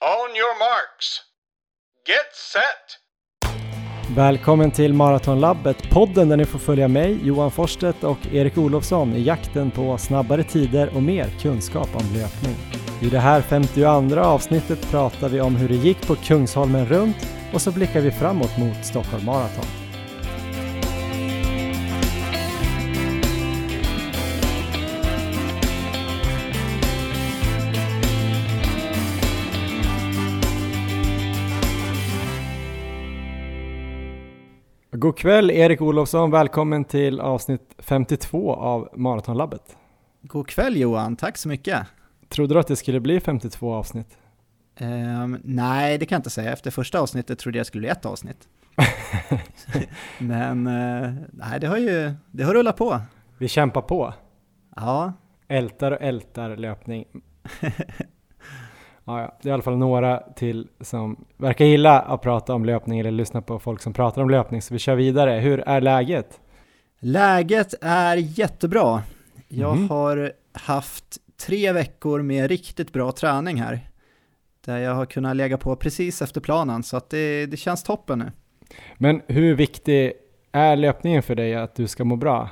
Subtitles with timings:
[0.00, 1.20] On your marks.
[2.06, 4.16] Get set!
[4.16, 9.22] Välkommen till Maratonlabbet, podden där ni får följa mig, Johan Forsstedt och Erik Olofsson i
[9.22, 12.56] jakten på snabbare tider och mer kunskap om löpning.
[13.02, 17.62] I det här 52 avsnittet pratar vi om hur det gick på Kungsholmen runt och
[17.62, 19.87] så blickar vi framåt mot Stockholm Marathon.
[35.00, 39.76] God kväll Erik Olofsson, välkommen till avsnitt 52 av Maratonlabbet.
[40.22, 41.86] God kväll Johan, tack så mycket.
[42.28, 44.18] Trodde du att det skulle bli 52 avsnitt?
[44.80, 46.52] Um, nej, det kan jag inte säga.
[46.52, 48.48] Efter första avsnittet trodde jag skulle bli ett avsnitt.
[50.18, 53.00] Men uh, nej, det har ju det har rullat på.
[53.38, 54.14] Vi kämpar på.
[54.76, 55.12] Ja.
[55.48, 57.04] Ältar och ältar löpning.
[59.08, 62.64] Ja, ja, det är i alla fall några till som verkar gilla att prata om
[62.64, 65.40] löpning eller lyssna på folk som pratar om löpning, så vi kör vidare.
[65.40, 66.40] Hur är läget?
[66.98, 69.02] Läget är jättebra.
[69.48, 69.90] Jag mm.
[69.90, 71.04] har haft
[71.46, 73.90] tre veckor med riktigt bra träning här,
[74.64, 78.18] där jag har kunnat lägga på precis efter planen, så att det, det känns toppen
[78.18, 78.32] nu.
[78.98, 80.12] Men hur viktig
[80.52, 82.48] är löpningen för dig att du ska må bra?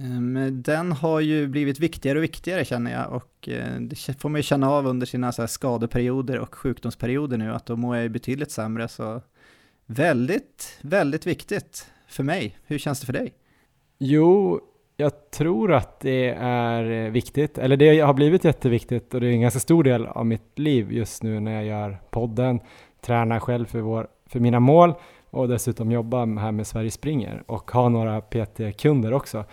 [0.00, 4.38] Ehm, den har ju blivit viktigare och viktigare känner jag och eh, det får man
[4.38, 8.08] ju känna av under sina så skadeperioder och sjukdomsperioder nu att då mår jag ju
[8.08, 9.22] betydligt sämre så
[9.86, 12.56] väldigt, väldigt viktigt för mig.
[12.66, 13.32] Hur känns det för dig?
[13.98, 14.60] Jo,
[14.96, 19.32] jag tror att det är eh, viktigt, eller det har blivit jätteviktigt och det är
[19.32, 22.60] en ganska stor del av mitt liv just nu när jag gör podden,
[23.00, 24.94] tränar själv för, vår, för mina mål
[25.30, 29.44] och dessutom jobbar här med Sverige springer och har några PT-kunder också.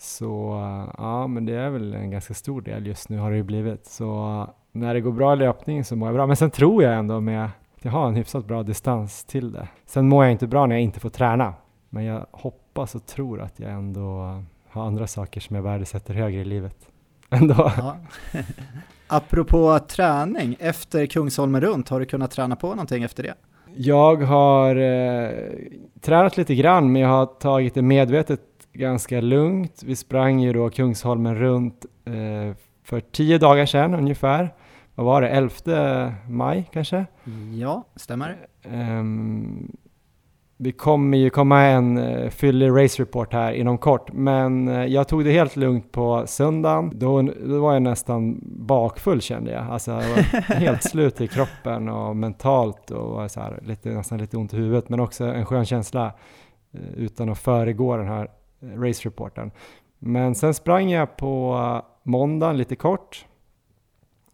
[0.00, 0.60] Så
[0.98, 3.86] ja, men det är väl en ganska stor del just nu har det ju blivit.
[3.86, 6.26] Så när det går bra i löpning så mår jag bra.
[6.26, 9.68] Men sen tror jag ändå med att jag har en hyfsat bra distans till det.
[9.86, 11.54] Sen mår jag inte bra när jag inte får träna.
[11.88, 16.40] Men jag hoppas och tror att jag ändå har andra saker som jag värdesätter högre
[16.40, 16.76] i livet.
[17.30, 17.72] Ändå.
[17.76, 17.96] Ja.
[19.08, 23.34] Apropå träning, efter Kungsholmen runt, har du kunnat träna på någonting efter det?
[23.74, 25.30] Jag har eh,
[26.00, 28.40] tränat lite grann, men jag har tagit det medvetet
[28.76, 29.82] ganska lugnt.
[29.86, 34.54] Vi sprang ju då Kungsholmen runt eh, för tio dagar sedan ungefär.
[34.94, 37.06] Vad var det, 11 maj kanske?
[37.54, 38.36] Ja, stämmer.
[38.64, 39.76] Um,
[40.56, 45.08] vi kommer ju komma en uh, fyllig race report här inom kort, men uh, jag
[45.08, 46.92] tog det helt lugnt på söndagen.
[46.94, 49.64] Då, då var jag nästan bakfull kände jag.
[49.64, 54.18] Alltså jag var helt slut i kroppen och mentalt och var så här, lite, nästan
[54.18, 56.12] lite ont i huvudet, men också en skön känsla
[56.74, 58.28] uh, utan att föregå den här
[58.60, 59.50] race-reporten.
[59.98, 63.26] Men sen sprang jag på måndagen lite kort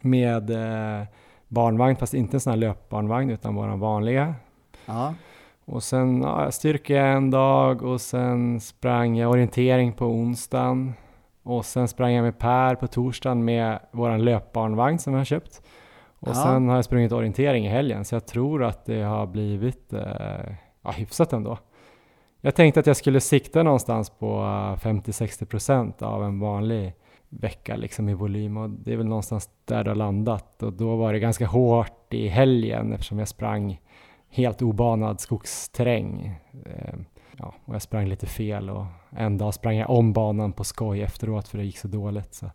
[0.00, 1.06] med eh,
[1.48, 4.34] barnvagn, fast inte en sån här löpbarnvagn utan bara vanliga.
[4.86, 5.14] Ja.
[5.64, 10.94] Och sen ja, styrka en dag och sen sprang jag orientering på onsdagen.
[11.42, 15.62] Och sen sprang jag med Per på torsdagen med våran löpbarnvagn som jag har köpt.
[16.18, 16.34] Och ja.
[16.34, 20.00] sen har jag sprungit orientering i helgen, så jag tror att det har blivit eh,
[20.82, 21.58] ja, hyfsat ändå.
[22.44, 26.94] Jag tänkte att jag skulle sikta någonstans på eh, 50-60% av en vanlig
[27.28, 30.96] vecka liksom i volym och det är väl någonstans där det har landat och då
[30.96, 33.80] var det ganska hårt i helgen eftersom jag sprang
[34.30, 36.40] helt obanad skogsterräng.
[36.52, 37.04] Ehm,
[37.36, 41.02] ja, och jag sprang lite fel och en dag sprang jag om banan på skoj
[41.02, 42.34] efteråt för det gick så dåligt.
[42.34, 42.50] Så,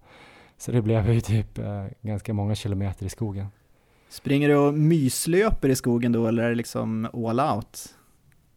[0.57, 3.47] så det blev ju typ eh, ganska många kilometer i skogen.
[4.09, 7.96] Springer du och myslöper i skogen då eller är det liksom all out?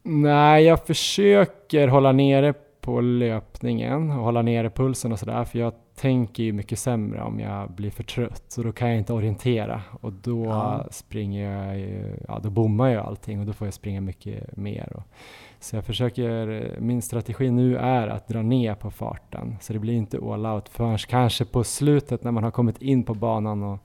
[0.03, 5.73] Nej, jag försöker hålla nere på löpningen och hålla nere pulsen och sådär för jag
[5.97, 9.83] tänker ju mycket sämre om jag blir för trött så då kan jag inte orientera
[10.01, 10.87] och då ja.
[10.91, 14.93] springer jag ju, ja då bommar jag allting och då får jag springa mycket mer.
[14.97, 15.03] Och,
[15.61, 19.95] så jag försöker, min strategi nu är att dra ner på farten så det blir
[19.95, 23.79] inte all out förrän kanske på slutet när man har kommit in på banan och,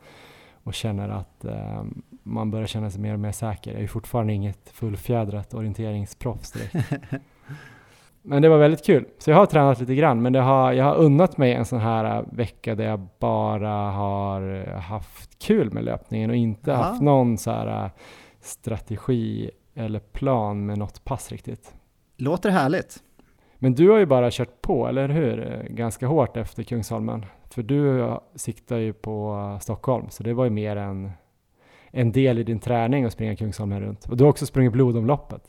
[0.64, 1.84] och känner att eh,
[2.28, 3.72] man börjar känna sig mer och mer säker.
[3.72, 7.04] Jag är ju fortfarande inget fullfjädrat orienteringsproffs direkt.
[8.22, 9.06] Men det var väldigt kul.
[9.18, 12.18] Så jag har tränat lite grann, men har, jag har unnat mig en sån här
[12.18, 16.84] äh, vecka där jag bara har äh, haft kul med löpningen och inte Aha.
[16.84, 17.92] haft någon så här äh,
[18.42, 21.74] strategi eller plan med något pass riktigt.
[22.18, 22.98] Låter härligt.
[23.56, 25.68] Men du har ju bara kört på, eller hur?
[25.70, 27.26] Ganska hårt efter Kungsholmen.
[27.50, 31.12] För du siktar ju på Stockholm, så det var ju mer en,
[31.96, 34.06] en del i din träning att springa Kungsholmen runt.
[34.06, 35.42] Och du har också sprungit blodomloppet.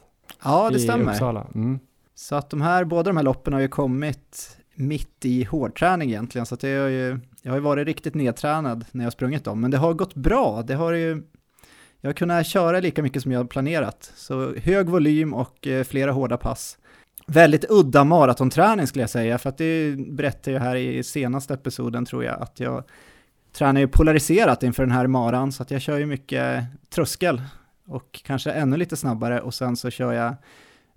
[0.44, 1.12] Ja, det stämmer.
[1.12, 1.46] Uppsala.
[1.54, 1.78] Mm.
[2.14, 6.46] Så att de här, båda de här loppen har ju kommit mitt i hårdträning egentligen,
[6.46, 9.60] så att jag, har ju, jag har ju varit riktigt nedtränad när jag sprungit dem,
[9.60, 10.62] men det har gått bra.
[10.62, 11.22] Det har ju,
[12.00, 15.84] jag har kunnat köra lika mycket som jag har planerat, så hög volym och eh,
[15.84, 16.78] flera hårda pass.
[17.26, 22.04] Väldigt udda maratonträning skulle jag säga, för att det berättade jag här i senaste episoden
[22.04, 22.84] tror jag, att jag
[23.56, 27.42] tränar ju polariserat inför den här maran, så att jag kör ju mycket tröskel
[27.86, 30.34] och kanske ännu lite snabbare och sen så kör jag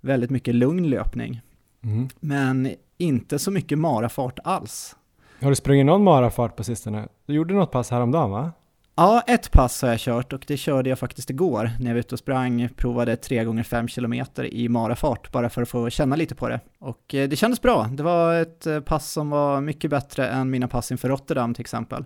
[0.00, 1.40] väldigt mycket lugn löpning.
[1.84, 2.08] Mm.
[2.20, 4.96] Men inte så mycket marafart alls.
[5.40, 7.08] Har du sprungit någon marafart på sistone?
[7.26, 8.52] Du gjorde något pass häromdagen va?
[8.94, 11.98] Ja, ett pass har jag kört och det körde jag faktiskt igår när jag var
[11.98, 14.14] ute och sprang, provade 3 gånger 5 km
[14.44, 16.60] i marafart bara för att få känna lite på det.
[16.78, 17.88] Och eh, det kändes bra.
[17.92, 21.60] Det var ett eh, pass som var mycket bättre än mina pass inför Rotterdam till
[21.60, 22.04] exempel.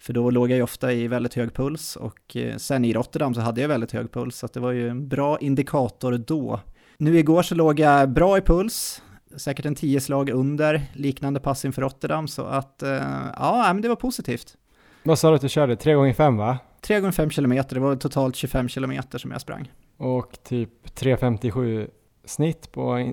[0.00, 3.34] För då låg jag ju ofta i väldigt hög puls och eh, sen i Rotterdam
[3.34, 6.60] så hade jag väldigt hög puls så det var ju en bra indikator då.
[6.96, 9.02] Nu igår så låg jag bra i puls,
[9.36, 12.82] säkert en 10 slag under liknande pass inför Rotterdam så att
[13.36, 14.56] ja, men det var positivt.
[15.02, 15.76] Vad sa du att du körde?
[15.76, 16.58] 3 gånger 5 va?
[16.80, 19.72] 3 gånger 5 kilometer, det var totalt 25 kilometer som jag sprang.
[19.96, 21.90] Och typ 3.57
[22.24, 23.12] snitt på,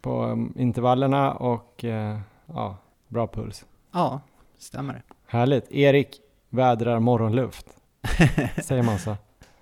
[0.00, 2.78] på um, intervallerna och uh, ja,
[3.08, 3.64] bra puls.
[3.92, 4.20] Ja,
[4.58, 5.02] stämmer.
[5.26, 5.72] Härligt.
[5.72, 6.20] Erik
[6.54, 7.66] vädrar morgonluft.
[8.62, 9.16] Säger man så?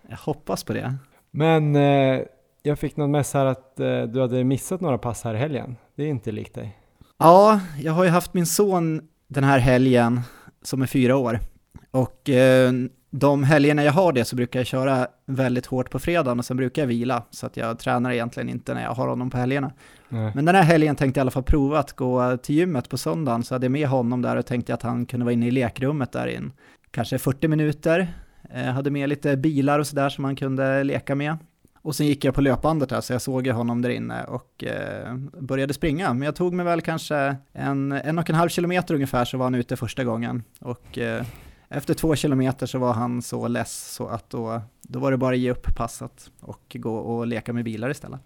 [0.08, 0.94] Jag hoppas på det.
[1.30, 2.20] Men uh,
[2.62, 5.76] jag fick något mess här att uh, du hade missat några pass här i helgen.
[5.94, 6.78] Det är inte likt dig.
[7.18, 10.20] Ja, jag har ju haft min son den här helgen
[10.62, 11.40] som är fyra år
[11.90, 12.72] och eh,
[13.10, 16.56] de helgerna jag har det så brukar jag köra väldigt hårt på fredagen och sen
[16.56, 19.72] brukar jag vila, så att jag tränar egentligen inte när jag har honom på helgerna.
[20.08, 20.32] Nej.
[20.34, 22.98] Men den här helgen tänkte jag i alla fall prova att gå till gymmet på
[22.98, 25.50] söndagen, så hade jag med honom där och tänkte att han kunde vara inne i
[25.50, 26.52] lekrummet där in
[26.92, 28.14] kanske 40 minuter.
[28.54, 31.36] Jag hade med lite bilar och sådär som han kunde leka med.
[31.82, 35.14] Och sen gick jag på löpbandet där, så jag såg honom där inne och eh,
[35.40, 36.14] började springa.
[36.14, 39.46] Men jag tog mig väl kanske en, en och en halv kilometer ungefär så var
[39.46, 40.42] han ute första gången.
[40.60, 41.24] Och eh,
[41.68, 45.34] efter två kilometer så var han så less så att då, då var det bara
[45.34, 48.20] att ge upp passet och gå och leka med bilar istället.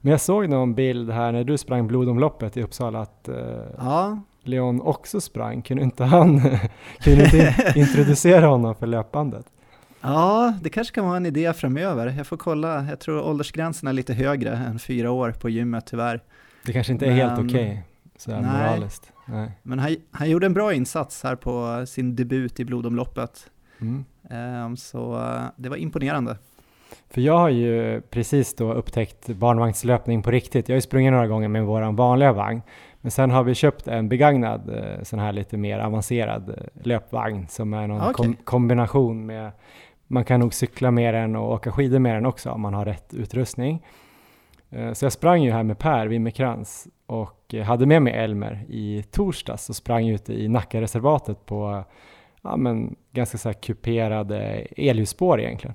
[0.00, 3.36] Men jag såg någon bild här när du sprang blodomloppet i Uppsala att eh,
[3.78, 4.18] ja.
[4.48, 5.62] Leon också sprang.
[5.62, 6.40] Kunde inte han
[7.00, 9.46] kunde inte introducera honom för löpbandet?
[10.00, 12.14] Ja, det kanske kan vara en idé framöver.
[12.16, 12.86] Jag får kolla.
[12.90, 16.22] Jag tror åldersgränsen är lite högre än fyra år på gymmet tyvärr.
[16.66, 17.78] Det kanske inte är Men, helt okej, okay,
[18.16, 19.12] sådär nej, moraliskt.
[19.26, 19.50] Nej.
[19.62, 23.50] Men han, han gjorde en bra insats här på sin debut i blodomloppet.
[23.80, 24.04] Mm.
[24.64, 26.36] Um, så uh, det var imponerande.
[27.10, 30.68] För jag har ju precis då upptäckt barnvagnslöpning på riktigt.
[30.68, 32.62] Jag har ju sprungit några gånger med vår vanliga vagn.
[33.00, 36.54] Men sen har vi köpt en begagnad eh, sån här lite mer avancerad eh,
[36.86, 38.12] löpvagn som är någon okay.
[38.12, 39.52] kom kombination med
[40.06, 42.84] man kan nog cykla med den och åka skidor med den också om man har
[42.84, 43.86] rätt utrustning.
[44.70, 49.04] Eh, så jag sprang ju här med Per Wimmerkrans och hade med mig Elmer i
[49.10, 51.84] torsdags och sprang ute i Nackareservatet på
[52.42, 54.38] ja, men ganska så här kuperade
[54.76, 55.74] elljusspår egentligen.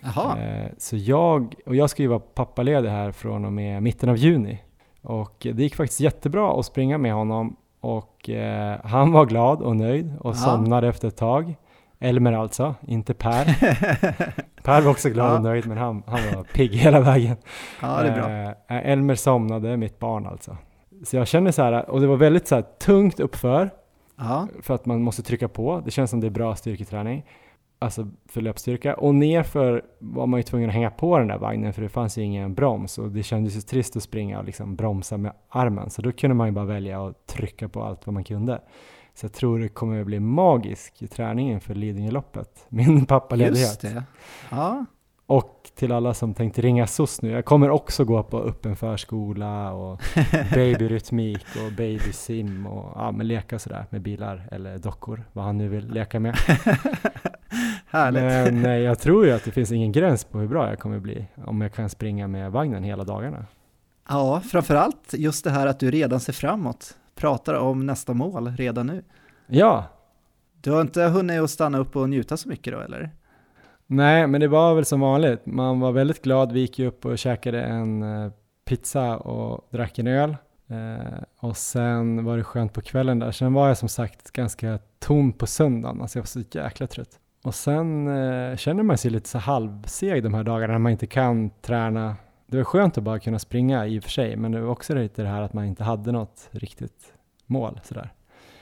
[0.00, 0.38] Jaha.
[0.38, 4.16] Eh, så jag, och jag ska ju vara pappaledig här från och med mitten av
[4.16, 4.58] juni
[5.02, 9.76] och det gick faktiskt jättebra att springa med honom och eh, han var glad och
[9.76, 10.34] nöjd och ja.
[10.34, 11.54] somnade efter ett tag.
[11.98, 13.44] Elmer alltså, inte Per.
[14.62, 15.36] per var också glad ja.
[15.36, 17.36] och nöjd, men han, han var pigg hela vägen.
[17.82, 18.30] Ja, det är bra.
[18.76, 20.56] Eh, Elmer somnade, mitt barn alltså.
[21.04, 23.70] Så jag känner så här, och det var väldigt så här tungt uppför,
[24.18, 24.48] ja.
[24.62, 25.82] för att man måste trycka på.
[25.84, 27.24] Det känns som det är bra styrketräning,
[27.80, 28.94] alltså för löpstyrka.
[28.94, 32.18] Och nerför var man ju tvungen att hänga på den där vagnen, för det fanns
[32.18, 35.90] ju ingen broms och det kändes ju trist att springa och liksom bromsa med armen.
[35.90, 38.60] Så då kunde man ju bara välja att trycka på allt vad man kunde.
[39.14, 42.66] Så jag tror det kommer att bli magisk i träningen för Lidingöloppet.
[42.68, 43.58] Min pappaledighet.
[43.58, 44.04] Just det.
[44.50, 44.84] Ja.
[45.26, 49.72] Och till alla som tänkte ringa SOS nu, jag kommer också gå på öppen förskola
[49.72, 50.00] och
[50.54, 55.68] babyrytmik och babysim och ja, men leka sådär med bilar eller dockor, vad han nu
[55.68, 56.36] vill leka med.
[57.90, 58.22] Härligt.
[58.22, 60.98] Men nej, jag tror ju att det finns ingen gräns på hur bra jag kommer
[60.98, 63.46] bli om jag kan springa med vagnen hela dagarna.
[64.08, 68.86] Ja, framförallt just det här att du redan ser framåt pratar om nästa mål redan
[68.86, 69.02] nu.
[69.46, 69.84] Ja.
[70.60, 73.10] Du har inte hunnit att stanna upp och njuta så mycket då eller?
[73.86, 75.46] Nej, men det var väl som vanligt.
[75.46, 76.52] Man var väldigt glad.
[76.52, 78.32] Vi gick ju upp och käkade en eh,
[78.64, 80.36] pizza och drack en öl.
[80.68, 83.32] Eh, och sen var det skönt på kvällen där.
[83.32, 86.00] Sen var jag som sagt ganska tom på söndagen.
[86.00, 87.18] Alltså jag var så jäkla trött.
[87.42, 91.06] Och sen eh, känner man sig lite så halvseg de här dagarna när man inte
[91.06, 92.16] kan träna
[92.50, 94.94] det var skönt att bara kunna springa i och för sig, men det var också
[94.94, 97.12] lite det här att man inte hade något riktigt
[97.46, 98.12] mål sådär.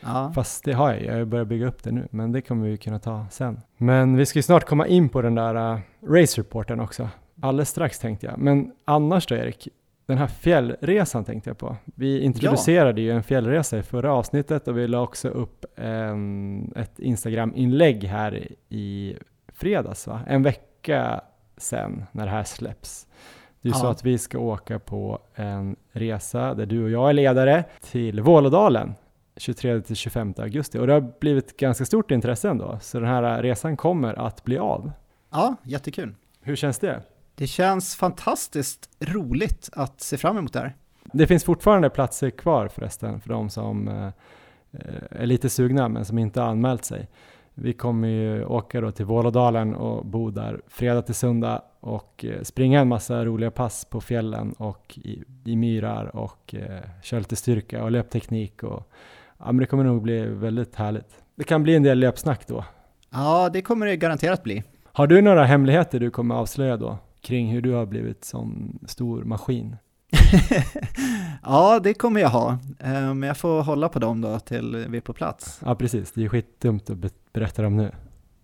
[0.00, 0.32] Ja.
[0.35, 2.99] Fast det har jag, jag börjar bygga upp det nu, men det kommer vi kunna
[2.99, 3.61] ta sen.
[3.76, 7.08] Men vi ska ju snart komma in på den där uh, race-reporten också,
[7.40, 8.38] alldeles strax tänkte jag.
[8.38, 9.68] Men annars då Erik,
[10.09, 11.77] Den här fjällresan tänkte jag på.
[11.85, 13.05] Vi introducerade ja.
[13.05, 18.49] ju en fjällresa i förra avsnittet och vi la också upp en, ett Instagram-inlägg här
[18.69, 19.17] i
[19.53, 20.21] fredags, va?
[20.27, 21.21] en vecka
[21.57, 23.07] sen när det här släpps.
[23.62, 23.75] Är ja.
[23.75, 28.21] så att vi ska åka på en resa där du och jag är ledare till
[28.21, 28.95] Vålådalen
[29.37, 33.43] 23 till 25 augusti och det har blivit ganska stort intresse ändå, så den här
[33.43, 34.93] resan kommer att bli av.
[35.31, 36.15] Ja, jättekul.
[36.41, 37.03] Hur känns det?
[37.38, 40.76] Det känns fantastiskt roligt att se fram emot det här.
[41.12, 44.11] Det finns fortfarande platser kvar förresten för de som eh,
[45.11, 47.09] är lite sugna men som inte har anmält sig.
[47.54, 52.42] Vi kommer ju åka då till Vålådalen och bo där fredag till söndag och eh,
[52.42, 57.37] springa en massa roliga pass på fjällen och i, i myrar och eh, köra lite
[57.37, 58.90] styrka och löpteknik och
[59.38, 61.23] ja, det kommer nog bli väldigt härligt.
[61.35, 62.64] Det kan bli en del löpsnack då.
[63.11, 64.62] Ja, det kommer det garanterat bli.
[64.85, 69.25] Har du några hemligheter du kommer avslöja då kring hur du har blivit som stor
[69.25, 69.76] maskin?
[71.42, 72.58] ja, det kommer jag ha.
[72.78, 75.61] Eh, men jag får hålla på dem då till vi är på plats.
[75.64, 76.12] Ja, precis.
[76.12, 77.90] Det är skitdumt att berätta dem nu.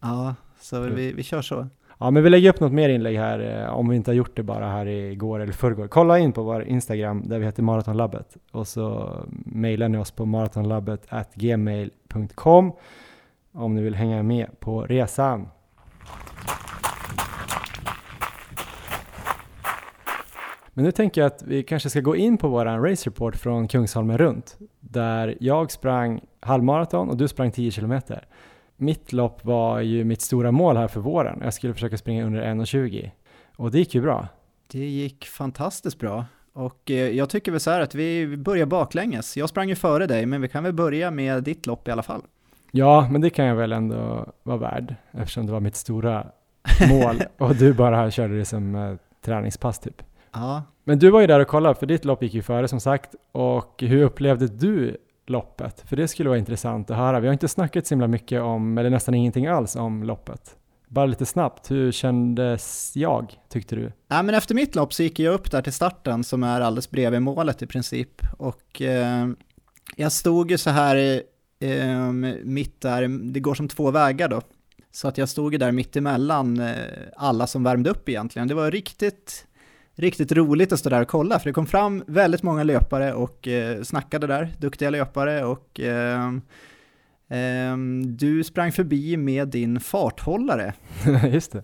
[0.00, 1.66] Ja, så vi, vi kör så.
[1.98, 4.36] Ja, men vi lägger upp något mer inlägg här eh, om vi inte har gjort
[4.36, 5.88] det bara här igår eller förrgår.
[5.88, 9.12] Kolla in på vår Instagram där vi heter Maratonlabbet och så
[9.44, 12.72] mejlar ni oss på maratonlabbet gmail.com
[13.52, 15.48] om ni vill hänga med på resan.
[20.74, 23.68] Men nu tänker jag att vi kanske ska gå in på vår race report från
[23.68, 28.26] Kungsholmen runt, där jag sprang halvmaraton och du sprang 10 kilometer.
[28.76, 31.40] Mitt lopp var ju mitt stora mål här för våren.
[31.44, 33.10] Jag skulle försöka springa under 1.20
[33.56, 34.28] och det gick ju bra.
[34.72, 39.36] Det gick fantastiskt bra och eh, jag tycker väl så här att vi börjar baklänges.
[39.36, 42.02] Jag sprang ju före dig, men vi kan väl börja med ditt lopp i alla
[42.02, 42.22] fall.
[42.70, 46.26] Ja, men det kan jag väl ändå vara värd eftersom det var mitt stora
[46.90, 50.02] mål och du bara körde det som eh, träningspass typ.
[50.34, 50.62] Ja.
[50.84, 53.14] Men du var ju där och kollade, för ditt lopp gick ju före som sagt.
[53.32, 55.84] Och hur upplevde du loppet?
[55.86, 57.20] För det skulle vara intressant att höra.
[57.20, 60.56] Vi har inte snackat så himla mycket om, eller nästan ingenting alls om loppet.
[60.88, 63.92] Bara lite snabbt, hur kändes jag, tyckte du?
[64.08, 66.90] Ja, men efter mitt lopp så gick jag upp där till starten som är alldeles
[66.90, 68.22] bredvid målet i princip.
[68.38, 69.28] Och eh,
[69.96, 71.22] jag stod ju så här
[71.60, 72.12] eh,
[72.44, 74.40] mitt där, det går som två vägar då.
[74.92, 76.74] Så att jag stod ju där mitt emellan eh,
[77.16, 78.48] alla som värmde upp egentligen.
[78.48, 79.46] Det var riktigt
[79.94, 83.48] riktigt roligt att stå där och kolla, för det kom fram väldigt många löpare och
[83.48, 86.28] eh, snackade där, duktiga löpare och eh,
[87.28, 90.72] eh, du sprang förbi med din farthållare.
[91.32, 91.62] Just det.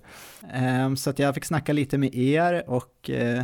[0.52, 3.42] Ehm, så att jag fick snacka lite med er och eh,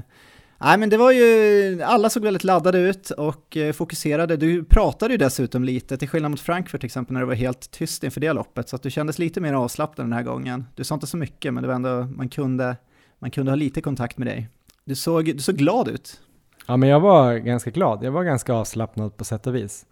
[0.59, 4.37] Nej men det var ju, alla såg väldigt laddade ut och eh, fokuserade.
[4.37, 7.71] Du pratade ju dessutom lite, till skillnad mot Frankfurt till exempel när det var helt
[7.71, 10.65] tyst inför det loppet, så att du kändes lite mer avslappnad den här gången.
[10.75, 12.77] Du sa inte så mycket, men det var ändå, man kunde,
[13.19, 14.49] man kunde ha lite kontakt med dig.
[14.87, 16.21] Du såg, du såg glad ut.
[16.67, 18.05] Ja, men jag var ganska glad.
[18.05, 19.87] Jag var ganska avslappnad på sätt och vis.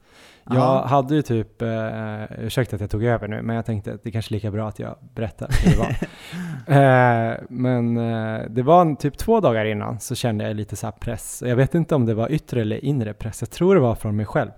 [0.45, 0.87] Jag Aha.
[0.87, 4.09] hade ju typ, eh, ursäkta att jag tog över nu, men jag tänkte att det
[4.09, 5.89] är kanske är lika bra att jag berättar hur det var.
[7.33, 11.43] eh, men eh, det var typ två dagar innan så kände jag lite så press.
[11.47, 13.43] Jag vet inte om det var yttre eller inre press.
[13.43, 14.51] Jag tror det var från mig själv.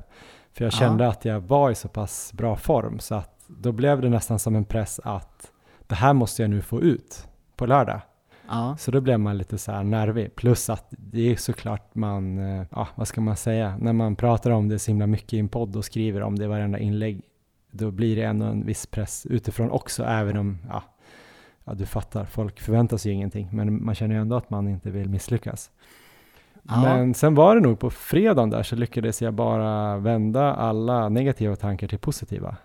[0.53, 1.13] För jag kände Aha.
[1.13, 4.57] att jag var i så pass bra form så att då blev det nästan som
[4.57, 5.51] en press att
[5.87, 8.01] det här måste jag nu få ut på lördag.
[8.49, 8.77] Ja.
[8.79, 10.35] Så då blev man lite så här nervig.
[10.35, 14.51] Plus att det är såklart man, eh, ja vad ska man säga, när man pratar
[14.51, 17.23] om det så himla mycket i en podd och skriver om det i varenda inlägg,
[17.71, 20.83] då blir det ändå en viss press utifrån också, även om, ja,
[21.65, 24.69] ja du fattar, folk förväntar sig ju ingenting, men man känner ju ändå att man
[24.69, 25.71] inte vill misslyckas.
[26.69, 26.81] Ja.
[26.81, 31.57] Men sen var det nog på fredagen där så lyckades jag bara vända alla negativa
[31.57, 32.57] tankar till positiva.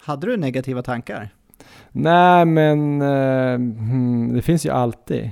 [0.00, 1.30] Hade du negativa tankar?
[1.92, 5.30] Nej, men uh, det finns ju alltid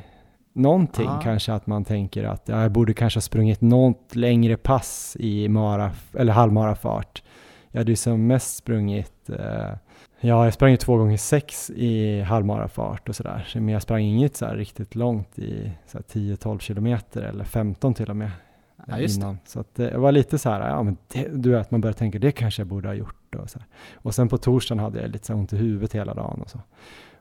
[0.52, 1.20] någonting ah.
[1.22, 5.48] kanske att man tänker att ja, jag borde kanske ha sprungit något längre pass i
[5.48, 7.22] mara eller halvmarafart.
[7.70, 9.36] Jag hade ju som mest sprungit, uh,
[10.20, 13.48] ja jag sprang ju två gånger sex i halvmarafart och sådär.
[13.54, 18.30] Men jag sprang inget så riktigt långt i 10-12 kilometer eller 15 till och med.
[18.86, 19.38] Ja, innan.
[19.46, 22.32] Så det var lite så här, ja men det, du vet, man börjar tänka det
[22.32, 23.16] kanske jag borde ha gjort.
[23.38, 23.68] Och, så här.
[23.94, 26.60] och sen på torsdagen hade jag lite så ont i huvudet hela dagen och så.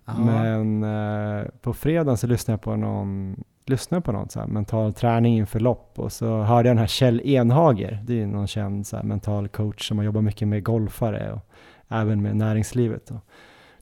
[0.05, 0.24] Aha.
[0.24, 4.93] Men eh, på fredagen så lyssnade jag på någon, lyssnade på någon så här mental
[4.93, 8.88] träning inför lopp och så hörde jag den här Kjell Enhager, det är någon känd
[8.88, 11.46] så här mental coach som har jobbat mycket med golfare och
[11.88, 13.12] även med näringslivet.
[13.12, 13.20] Och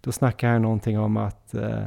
[0.01, 1.85] då snackade han någonting om att eh,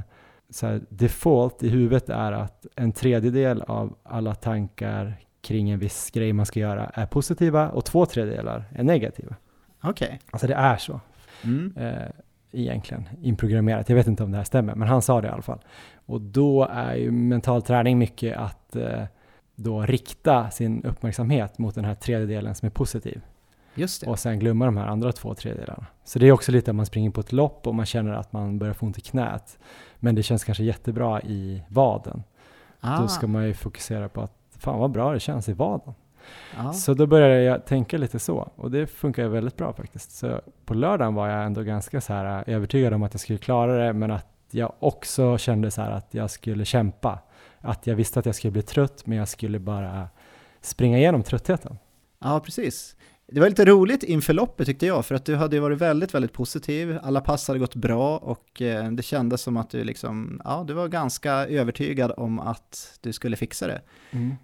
[0.51, 6.11] så här, default i huvudet är att en tredjedel av alla tankar kring en viss
[6.11, 9.37] grej man ska göra är positiva och två tredjedelar är negativa.
[9.85, 10.07] Okej.
[10.07, 10.19] Okay.
[10.31, 11.01] Alltså det är så.
[11.43, 11.73] Mm.
[11.77, 12.09] Eh,
[12.53, 13.89] egentligen inprogrammerat.
[13.89, 15.59] Jag vet inte om det här stämmer, men han sa det i alla fall.
[16.07, 19.05] Och då är ju mental träning mycket att eh,
[19.55, 23.21] då rikta sin uppmärksamhet mot den här tredjedelen som är positiv.
[23.75, 24.11] Just det.
[24.11, 25.87] Och sen glömma de här andra två tredjedelarna.
[26.05, 28.33] Så det är också lite att man springer på ett lopp och man känner att
[28.33, 29.59] man börjar få ont i knät.
[29.97, 32.23] Men det känns kanske jättebra i vaden.
[32.81, 35.95] Ah, Då ska man ju fokusera på att fan vad bra det känns i vaden.
[36.57, 36.73] Ah.
[36.73, 40.13] Så då började jag tänka lite så och det funkar väldigt bra faktiskt.
[40.13, 43.39] Så på lördagen var jag ändå ganska så här äh, övertygad om att jag skulle
[43.39, 47.19] klara det men att jag också kände så här att jag skulle kämpa.
[47.61, 50.09] Att jag visste att jag skulle bli trött men jag skulle bara
[50.61, 51.79] springa igenom tröttheten.
[52.19, 52.97] Ja, precis.
[53.27, 56.33] Det var lite roligt inför loppet tyckte jag, för att du hade varit väldigt, väldigt
[56.33, 56.99] positiv.
[57.03, 60.75] Alla pass hade gått bra och eh, det kändes som att du liksom, ja, du
[60.75, 63.83] var ganska övertygad om att du skulle fixa det.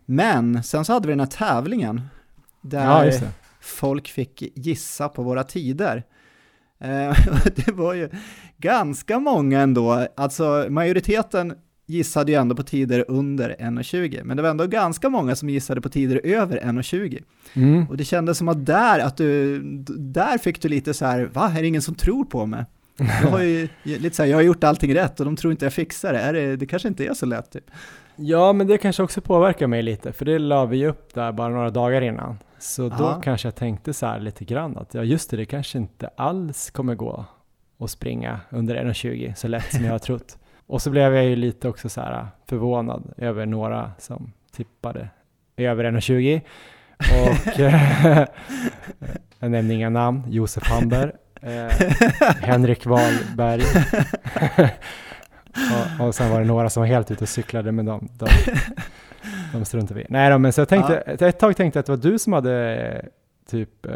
[0.05, 2.01] Men sen så hade vi den här tävlingen
[2.61, 3.29] där Ja,
[3.61, 6.05] folk fick gissa på våra tider.
[6.79, 7.17] Eh,
[7.57, 8.11] det var ju
[8.59, 11.55] ganska många ändå, alltså majoriteten
[11.91, 15.81] gissade ju ändå på tider under 1.20, men det var ändå ganska många som gissade
[15.81, 17.23] på tider över 1.20.
[17.55, 17.89] Mm.
[17.89, 19.61] Och det kändes som att där, att du,
[19.99, 22.65] där fick du lite så här, va, är det ingen som tror på mig?
[22.97, 25.65] Jag har ju lite så här, jag har gjort allting rätt och de tror inte
[25.65, 26.19] jag fixar det.
[26.19, 27.71] Är det, det kanske inte är så lätt typ.
[28.17, 31.49] Ja, men det kanske också påverkar mig lite, för det la vi upp där bara
[31.49, 32.39] några dagar innan.
[32.59, 35.79] Så då kanske jag tänkte så här lite grann att ja, just det, det kanske
[35.79, 37.25] inte alls kommer gå
[37.79, 40.39] att springa under 1.20 så lätt som jag har trott.
[40.71, 45.09] Och så blev jag ju lite också så här förvånad över några som tippade
[45.57, 46.41] över 1.20.
[46.99, 48.27] Och eh,
[49.39, 51.13] jag nämner inga namn, Josef Hamber,
[51.43, 51.69] eh,
[52.41, 53.63] Henrik Wahlberg.
[55.99, 58.27] och, och sen var det några som var helt ute och cyklade, men de, de,
[59.53, 60.07] de struntade vi.
[60.09, 62.33] Nej då, men så jag tänkte, ett tag tänkte jag att det var du som
[62.33, 63.05] hade
[63.51, 63.93] typ eh,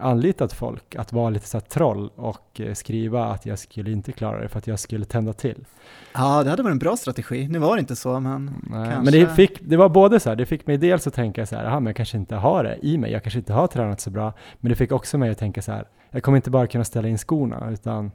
[0.00, 4.40] anlitat folk att vara lite så troll och eh, skriva att jag skulle inte klara
[4.40, 5.64] det för att jag skulle tända till.
[6.12, 7.48] Ja, det hade varit en bra strategi.
[7.48, 9.02] Nu var det inte så, men Nej, kanske.
[9.02, 11.56] Men det, fick, det var både så här, det fick mig dels att tänka så
[11.56, 14.00] här, aha, men jag kanske inte har det i mig, jag kanske inte har tränat
[14.00, 16.66] så bra, men det fick också mig att tänka så här, jag kommer inte bara
[16.66, 18.10] kunna ställa in skorna, utan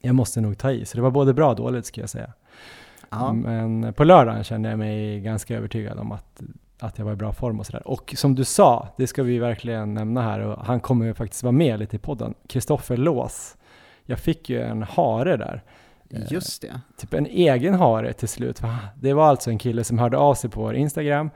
[0.00, 0.84] jag måste nog ta i.
[0.84, 2.32] Så det var både bra och dåligt skulle jag säga.
[3.10, 3.32] ja.
[3.32, 6.42] Men på lördagen kände jag mig ganska övertygad om att,
[6.78, 7.88] att jag var i bra form och sådär.
[7.88, 11.42] Och som du sa, det ska vi verkligen nämna här, och han kommer ju faktiskt
[11.42, 13.56] vara med lite i podden, Kristoffer Lås.
[14.04, 15.62] Jag fick ju en hare där
[16.08, 16.80] just det.
[16.96, 18.62] typ en egen hare till slut.
[18.94, 21.30] Det var alltså en kille som hörde av sig på vår Instagram.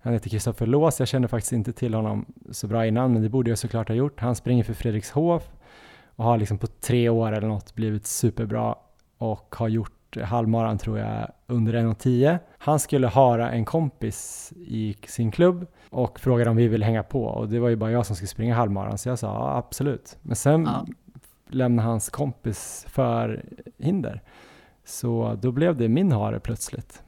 [0.00, 0.98] Han heter Kristoffer Lås.
[0.98, 3.94] Jag kände faktiskt inte till honom så bra innan, men det borde jag såklart ha
[3.94, 4.20] gjort.
[4.20, 5.50] Han springer för Fredrikshof
[6.16, 8.74] och har liksom på tre år eller något blivit superbra
[9.18, 12.38] och har gjort halvmaran tror jag under 1.10.
[12.58, 17.24] Han skulle hara en kompis i sin klubb och frågade om vi ville hänga på
[17.24, 20.18] och det var ju bara jag som skulle springa halvmaran så jag sa ja, absolut.
[20.22, 20.86] Men sen Ja.
[21.48, 23.44] lämnade hans kompis för
[23.78, 24.22] hinder.
[24.84, 27.02] Så då blev det min hare plötsligt.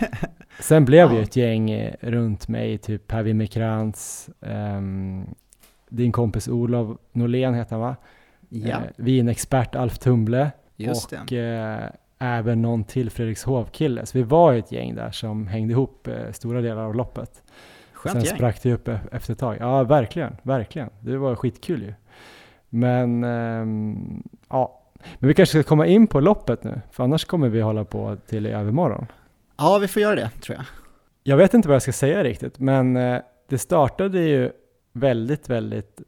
[0.60, 1.16] Sen blev Ja.
[1.16, 5.24] ju ett gäng runt mig, typ Per Wimmerkrantz, ehm,
[5.88, 7.96] din kompis Olof Norlén heter han va?
[8.48, 14.06] Ja, Eh, vinexpert Alf Tumble just och eh, även någon till Fredrikshov-kille.
[14.06, 17.42] Så vi var ett gäng där som hängde ihop eh, stora delar av loppet.
[17.92, 18.34] Skönt Sen gäng.
[18.36, 19.56] sprack det upp e- efter ett tag.
[19.60, 20.88] Ja, verkligen, verkligen.
[21.00, 21.94] Det var skitkul ju.
[22.68, 24.80] Men, ehm, ja.
[25.18, 28.16] Men vi kanske ska komma in på loppet nu, för annars kommer vi hålla på
[28.26, 29.06] till i övermorgon.
[29.56, 30.64] Ja, vi får göra det, tror jag.
[31.22, 34.50] Jag vet inte vad jag ska säga riktigt, men eh, det startade ju
[34.92, 36.00] väldigt, väldigt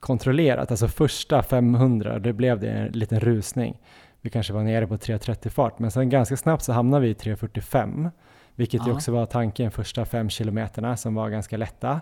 [0.00, 0.70] kontrollerat.
[0.70, 3.80] Alltså första 500, det blev det en liten rusning.
[4.24, 7.14] Vi kanske var nere på 3.30 fart, men sen ganska snabbt så hamnade vi i
[7.14, 8.10] 3.45,
[8.54, 8.94] vilket ju Ja.
[8.94, 12.00] också var tanken första fem kilometerna som var ganska lätta.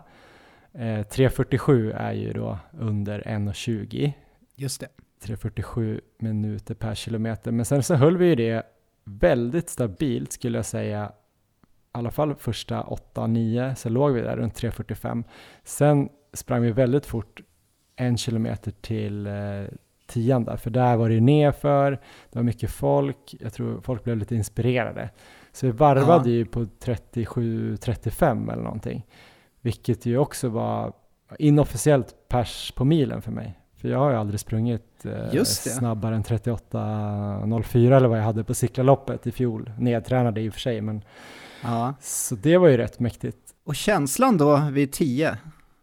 [0.72, 4.12] Eh, 3.47 är ju då under 1.20,
[4.56, 4.88] Just det.
[5.24, 7.50] 3.47 minuter per kilometer.
[7.52, 8.62] Men sen så höll vi ju det
[9.04, 11.12] väldigt stabilt skulle jag säga.
[11.62, 12.82] I alla fall första
[13.14, 15.24] 8-9 så låg vi där runt 3.45.
[15.64, 17.40] Sen sprang vi väldigt fort
[17.96, 19.32] en kilometer till eh,
[20.12, 21.90] tian där, för där var det ju nerför,
[22.30, 25.10] det var mycket folk, jag tror folk blev lite inspirerade.
[25.52, 26.34] Så vi varvade Ja.
[26.36, 29.06] ju på 37-35 eller någonting,
[29.60, 30.92] vilket ju också var
[31.38, 33.58] inofficiellt pers på milen för mig.
[33.76, 38.54] För jag har ju aldrig sprungit eh, snabbare än 38.04 eller vad jag hade på
[38.54, 39.72] cyklaloppet i fjol.
[39.78, 41.02] Nedtränade i och för sig, men
[41.62, 41.94] Ja.
[42.00, 43.38] så det var ju rätt mäktigt.
[43.64, 45.36] Och känslan då vid 10?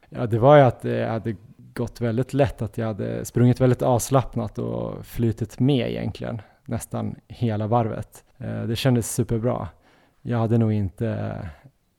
[0.10, 1.36] Ja, det var ju att det hade
[1.74, 7.68] gått väldigt lätt, att jag hade sprungit väldigt avslappnat och flutit med egentligen nästan hela
[7.68, 8.24] varvet.
[8.38, 9.68] Eh, Det kändes superbra.
[10.22, 11.38] Jag hade nog inte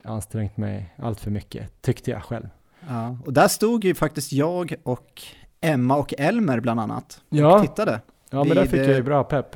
[0.03, 2.49] ansträngt mig allt för mycket, tyckte jag själv.
[2.89, 3.17] Ja.
[3.25, 5.21] Och där stod ju faktiskt jag och
[5.61, 8.01] Emma och Elmer bland annat och Ja, tittade.
[8.29, 9.55] ja men där fick jag ju eh, bra pepp.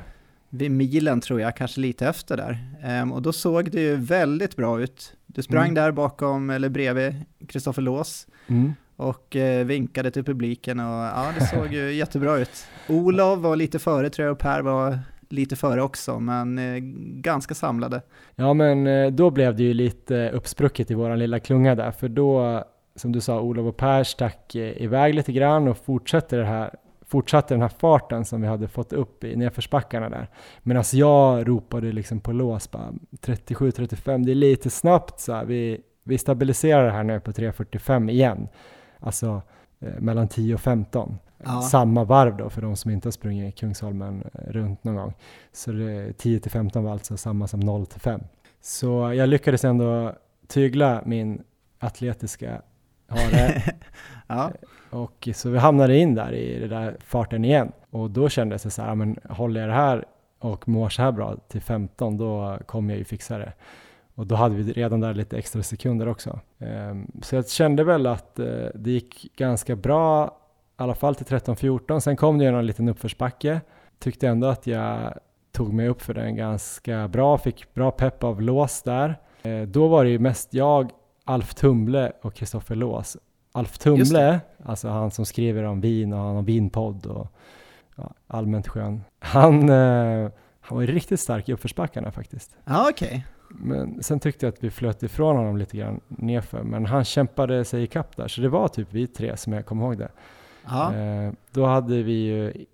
[0.49, 2.75] Vid milen tror jag, kanske lite efter där.
[2.83, 5.15] Ehm, och då såg det ju väldigt bra ut.
[5.25, 5.75] Du sprang Mm.
[5.75, 11.45] där bakom, eller bredvid, Kristoffer Lås Mm och eh, vinkade till publiken och ja, det
[11.45, 12.67] såg ju jättebra ut.
[12.89, 16.77] Olof var lite före tror jag och Per var lite före också, men eh,
[17.21, 18.01] ganska samlade.
[18.35, 22.09] Ja men eh, då blev det ju lite uppsprucket i våran lilla klunga där, för
[22.09, 22.63] då,
[22.95, 26.75] som du sa, Olof och Per stack eh, iväg lite grann och fortsatte, det här,
[27.05, 30.29] fortsatte den här farten som vi hade fått upp i nedförsbackarna där.
[30.63, 35.45] Medan jag ropade liksom på lås bara 37-35, det är lite snabbt så här.
[35.45, 38.47] Vi, vi stabiliserar det här nu på 3.45 igen.
[39.05, 39.41] Alltså
[39.79, 41.17] eh, mellan 10 och 15.
[41.43, 41.61] Ja.
[41.61, 45.13] Samma varv då för de som inte har sprungit Kungsholmen eh, runt någon gång.
[45.51, 48.21] Så det, 10 till 15 var alltså samma som 0 till 5.
[48.61, 50.13] Så jag lyckades ändå
[50.47, 51.43] tygla min
[51.79, 52.61] atletiska
[53.07, 53.63] hare
[54.27, 54.51] ja,
[54.89, 57.71] och så vi hamnade in där i den där farten igen.
[57.89, 60.05] Och då kändes det så här, men håller jag det här
[60.39, 63.53] och mår så här bra till 15 då kommer jag ju fixa det.
[64.15, 66.39] Och då hade vi redan där lite extra sekunder också.
[66.59, 70.29] Ehm, så jag kände väl att eh, det gick ganska bra, i
[70.75, 71.99] alla fall till 13-14.
[71.99, 73.61] Sen kom det ju en liten uppförsbacke.
[73.99, 75.13] Tyckte ändå att jag
[75.51, 79.19] tog mig upp för den ganska bra, fick bra pepp av lås där.
[79.43, 80.91] Eh, då var det ju mest jag,
[81.23, 83.17] Alf Tumble och Kristoffer Lås.
[83.51, 87.27] Alf Tumble, alltså han som skriver om vin och han har vinpodd och
[87.95, 89.03] ja, allmänt skön.
[89.19, 92.55] Han, eh, han var ju riktigt stark i uppförsbackarna faktiskt.
[92.65, 93.25] ja okej.
[93.59, 97.65] Men sen tyckte jag att vi flöt ifrån honom lite grann nerför, men han kämpade
[97.65, 100.09] sig ikapp där, så det var typ vi tre som jag kommer ihåg det.
[100.67, 102.65] Ja, Eh, då hade vi ju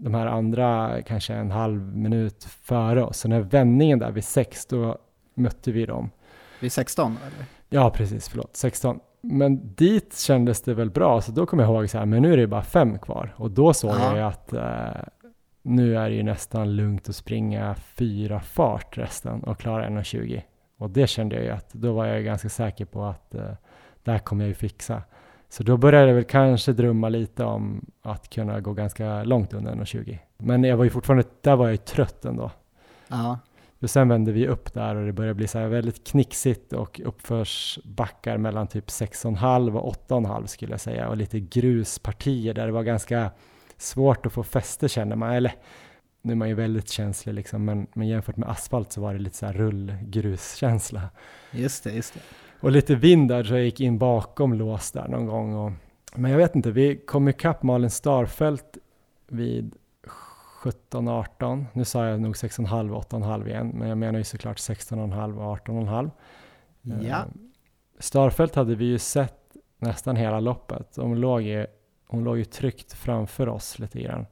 [0.00, 4.66] de här andra kanske en halv minut före oss, så när vändningen där vid sex,
[4.66, 4.98] då
[5.34, 6.10] mötte vi dem.
[6.60, 7.46] vid 16 eller?
[7.68, 9.00] Ja, precis, förlåt, 16.
[9.22, 12.32] Men dit kändes det väl bra, så då kom jag ihåg så här, men nu
[12.32, 13.34] är det bara fem kvar.
[13.36, 14.16] Och då såg Ja.
[14.16, 15.02] jag att eh,
[15.62, 20.42] nu är det ju nästan lugnt att springa fyra fart resten och klara 1.20.
[20.76, 23.52] Och det kände jag ju att då var jag ganska säker på att eh,
[24.04, 25.02] det här kommer jag ju fixa.
[25.48, 29.72] Så då började jag väl kanske drömma lite om att kunna gå ganska långt under
[29.72, 30.18] 1.20.
[30.36, 32.50] Men jag var ju fortfarande, där var jag ju trött ändå.
[33.08, 33.38] Ja,
[33.80, 37.00] För sen vände vi upp där och det började bli så här väldigt knixigt och
[37.04, 42.82] uppförsbackar mellan typ 6,5 och 8,5 skulle jag säga och lite gruspartier där det var
[42.82, 43.30] ganska
[43.80, 45.32] svårt att få fäste känner man.
[45.32, 45.54] Eller
[46.22, 49.20] nu är man ju väldigt känslig liksom men, men jämfört med asfalt så var det
[49.20, 51.10] lite så här rullgruskänsla.
[51.50, 52.20] just det, just det.
[52.60, 55.54] Och lite vind där så jag gick in bakom lås där någon gång.
[55.54, 55.72] Och,
[56.14, 58.78] men jag vet inte, vi kom ikapp Malin Starfelt
[59.28, 59.74] vid
[60.62, 61.66] 17-18.
[61.72, 65.58] Nu sa jag nog 6,5 och 8,5 igen, men jag menar ju såklart 16,5 och
[65.58, 66.10] 18,5.
[66.82, 67.24] Ja, Eh,
[67.98, 70.96] Starfelt hade vi ju sett nästan hela loppet.
[70.96, 71.66] Hon låg ju,
[72.10, 74.26] hon låg ju tryckt framför oss lite grann.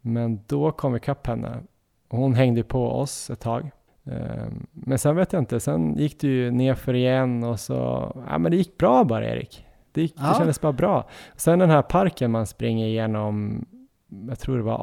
[0.00, 1.62] Men då kom vi ikapp henne
[2.08, 3.70] hon hängde på oss ett tag.
[4.04, 7.74] Eh, Men sen vet jag inte, sen gick det ju nerför igen och så,
[8.28, 9.66] ja men det gick bra bara Erik.
[9.92, 10.34] Det, gick, det Ja.
[10.38, 11.08] kändes bara bra.
[11.36, 13.64] Sen den här parken man springer igenom,
[14.28, 14.78] jag tror det var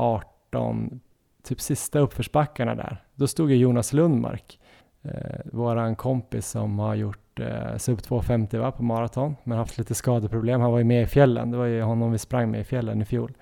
[0.49, 0.99] 18,
[1.43, 3.03] typ sista uppförsbackarna där.
[3.15, 4.59] Då stod ju Jonas Lundmark,
[5.01, 9.95] eh, våran kompis som har gjort eh, sub 2.50 va, på maraton, men haft lite
[9.95, 10.61] skadeproblem.
[10.61, 13.01] Han var ju med i fjällen, det var ju honom vi sprang med i fjällen
[13.01, 13.33] i fjol.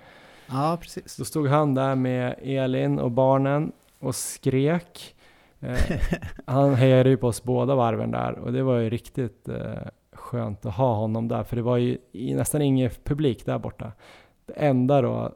[0.49, 1.13] ja precis.
[1.13, 5.15] Så stod han där med Elin och barnen och skrek.
[5.59, 5.77] Eh,
[6.45, 10.65] han hejade ju på oss båda varven där och det var ju riktigt eh, skönt
[10.65, 13.91] att ha honom där för det var ju nästan ingen publik där borta.
[14.45, 15.35] Det enda då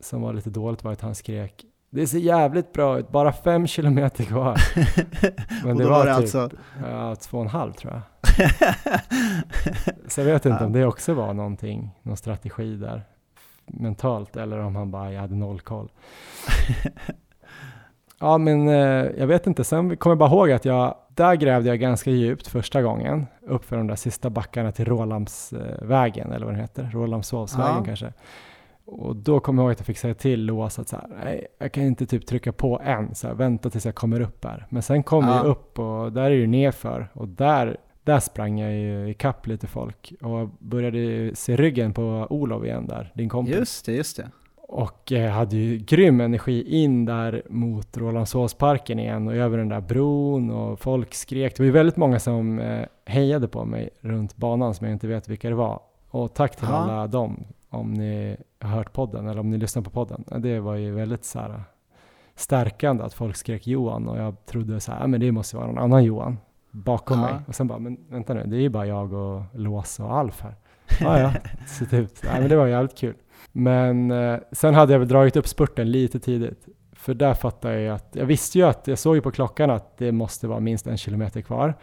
[0.00, 3.66] som var lite dåligt var att han skrek det ser jävligt bra ut, bara fem
[3.66, 4.56] kilometer kvar.
[5.64, 6.50] Men det var, var det typ alltså...
[6.90, 8.02] ja, två och en halv tror jag.
[10.08, 10.66] Så jag vet inte Ja.
[10.66, 13.02] om det också var någonting, någon strategi där
[13.66, 15.88] mentalt eller om han bara, jag hade noll koll.
[18.20, 18.74] ja men eh,
[19.18, 22.46] jag vet inte, sen kommer jag bara ihåg att jag, där grävde jag ganska djupt
[22.46, 27.74] första gången, upp för de där sista backarna till Rålambsvägen eller vad den heter, Rålambshovsvägen
[27.76, 27.84] Ja.
[27.84, 28.12] kanske.
[28.86, 31.46] Och då kommer jag ihåg att jag fick säga till Lås att så här, nej,
[31.58, 34.66] jag kan inte typ trycka på än, så här, vänta tills jag kommer upp här.
[34.70, 35.36] Men sen kom Ja.
[35.36, 39.46] jag upp och där är det ju nerför och där, där sprang jag ju ikapp
[39.46, 43.54] lite folk och började se ryggen på Olof igen där, din kompis.
[43.56, 44.30] Just det, just det.
[44.68, 49.80] Och jag hade ju grym energi in där mot Rålambshovsparken igen och över den där
[49.80, 51.56] bron och folk skrek.
[51.56, 55.06] Det var ju väldigt många som eh, hejade på mig runt banan som jag inte
[55.08, 55.80] vet vilka det var.
[56.10, 56.74] Och tack till Ja.
[56.76, 57.44] alla dem
[57.74, 60.24] om ni har hört podden eller om ni lyssnar på podden.
[60.38, 61.62] Det var ju väldigt så här
[62.34, 65.66] stärkande att folk skrek Johan och jag trodde så här, "Ja, men det måste vara
[65.66, 66.38] någon annan Johan
[66.70, 67.24] bakom Ja.
[67.26, 67.34] mig.
[67.46, 70.40] Och sen bara, men vänta nu, det är ju bara jag och Lås och Alf
[70.40, 70.54] här.
[71.00, 71.32] Ja, ja,
[71.66, 72.20] sett ut.
[72.24, 73.14] Nej, men det var jävligt kul.
[73.52, 76.66] Men eh, sen hade jag väl dragit upp spurten lite tidigt.
[76.92, 79.70] För där fattade jag ju att, jag visste ju att, jag såg ju på klockan
[79.70, 81.74] att det måste vara minst en kilometer kvar.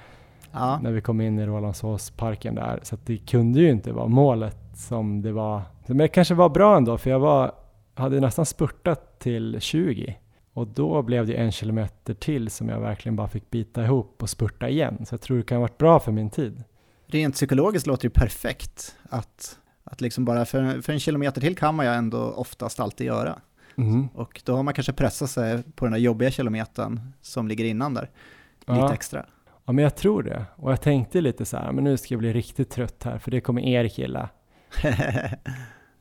[0.54, 0.80] Ja.
[0.84, 2.80] när vi kom in i Rålambshovsparken där.
[2.84, 5.62] Så att det kunde ju inte vara målet som det var.
[5.88, 7.52] Men det kanske var bra ändå, för jag var,
[7.94, 10.17] hade nästan spurtat till 20.
[10.54, 14.30] Och då blev det en kilometer till som jag verkligen bara fick bita ihop och
[14.30, 15.06] spurta igen.
[15.06, 16.63] Så jag tror det kan ha varit bra för min tid.
[17.08, 21.76] Rent psykologiskt låter det perfekt att, att liksom bara för, för en kilometer till kan
[21.76, 23.39] man ju ändå oftast alltid göra.
[23.76, 24.08] Mm.
[24.08, 27.94] Och då har man kanske pressat sig på den där jobbiga kilometern som ligger innan
[27.94, 28.10] där,
[28.60, 28.94] lite Ja.
[28.94, 29.26] extra.
[29.65, 30.46] Ja, men jag tror det.
[30.56, 33.32] Och jag tänkte lite så här, men nu ska jag bli riktigt trött här, för
[33.32, 34.30] det kommer Erik gilla.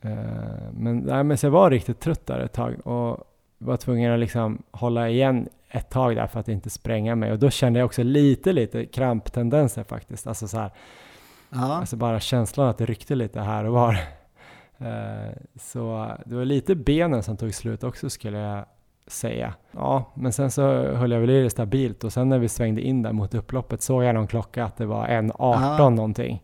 [0.02, 3.24] Eh, men, nej, men så jag var riktigt trött där ett tag och
[3.58, 7.32] var tvungen att liksom hålla igen ett tag där för att inte spränga mig.
[7.32, 10.26] Och då kände jag också lite, lite kramptendenser faktiskt.
[10.26, 10.70] Alltså så här,
[11.50, 13.96] ja, alltså bara känslan att det ryckte lite här och var.
[14.82, 18.64] Eh, så det var lite benen som tog slut också skulle jag
[19.06, 19.54] säga.
[19.72, 22.80] Ja, men sen så höll jag väl i det stabilt och sen när vi svängde
[22.80, 26.38] in där mot upploppet såg jag någon klocka att det var 1.18 Ah.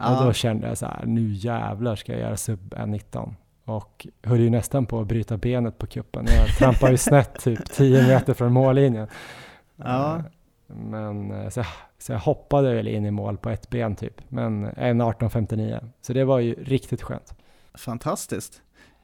[0.00, 0.18] Någonting.
[0.18, 0.26] Och ja.
[0.26, 3.34] då kände jag så här, nu jävlar ska jag göra sub 1.19.
[3.64, 6.26] Och höll ju nästan på att bryta benet på kuppen.
[6.36, 9.08] Jag trampade ju snett typ 10 meter från mållinjen.
[9.76, 10.16] Ja.
[10.16, 10.22] Eh,
[10.66, 11.64] Men eh, så,
[11.98, 14.20] så jag hoppade väl in i mål på ett ben typ.
[14.28, 15.90] Men 1.18.59.
[16.02, 17.34] Så det var ju riktigt skönt.
[17.74, 18.62] Fantastiskt.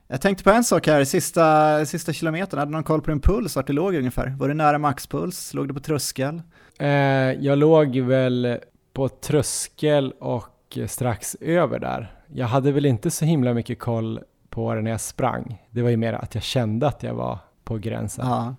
[0.08, 3.20] Jag tänkte på en sak här, sista, sista kilometern, hade du någon koll på din
[3.20, 4.36] puls, vart du låg ungefär?
[4.38, 5.54] Var du nära maxpuls?
[5.54, 6.42] Låg du på tröskel?
[6.78, 6.88] Eh,
[7.32, 8.58] jag låg väl
[8.92, 10.44] på tröskel och
[10.86, 12.12] strax över där.
[12.26, 15.62] Jag hade väl inte så himla mycket koll på det när jag sprang.
[15.70, 18.26] Det var ju mer att jag kände att jag var på gränsen.
[18.26, 18.54] Ja.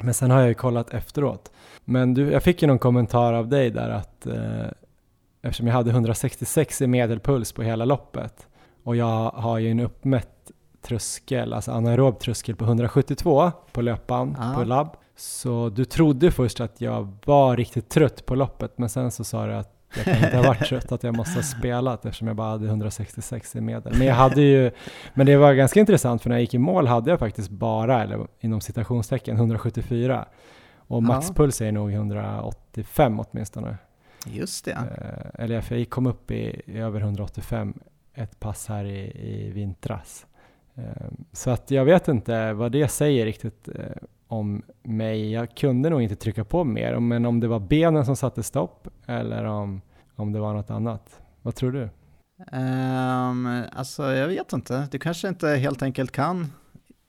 [0.00, 1.52] Men sen har jag ju kollat efteråt.
[1.84, 4.66] Men du, jag fick ju någon kommentar av dig där att eh,
[5.42, 8.46] eftersom jag hade 166 i medelpuls på hela loppet
[8.84, 10.50] och jag har ju en uppmätt
[10.82, 14.54] tröskel, alltså anaerob tröskel på 172 på löpan Ah.
[14.54, 14.96] på labb.
[15.16, 19.46] Så du trodde först att jag var riktigt trött på loppet men sen så sa
[19.46, 22.36] du att jag kan inte ha varit trött, att jag måste ha spelat eftersom jag
[22.36, 23.94] bara hade 166 i medel.
[23.98, 24.70] Men jag hade ju,
[25.14, 28.02] men det var ganska intressant för när jag gick i mål hade jag faktiskt bara,
[28.02, 30.26] eller inom citationstecken, 174.
[30.76, 33.76] Och maxpuls är nog 185 åtminstone.
[34.26, 34.70] Just det.
[34.70, 37.74] Eh, eller jag kom upp i, i över 185
[38.14, 40.26] ett pass här i, i vintras.
[40.74, 40.82] Eh,
[41.32, 43.84] så att jag vet inte vad det säger riktigt eh,
[44.28, 45.32] om mig.
[45.32, 48.88] Jag kunde nog inte trycka på mer, men om det var benen som satte stopp
[49.06, 49.80] eller om,
[50.16, 51.20] om det var något annat.
[51.42, 51.88] Vad tror du?
[52.52, 56.46] Um, alltså jag vet inte, du kanske inte helt enkelt kan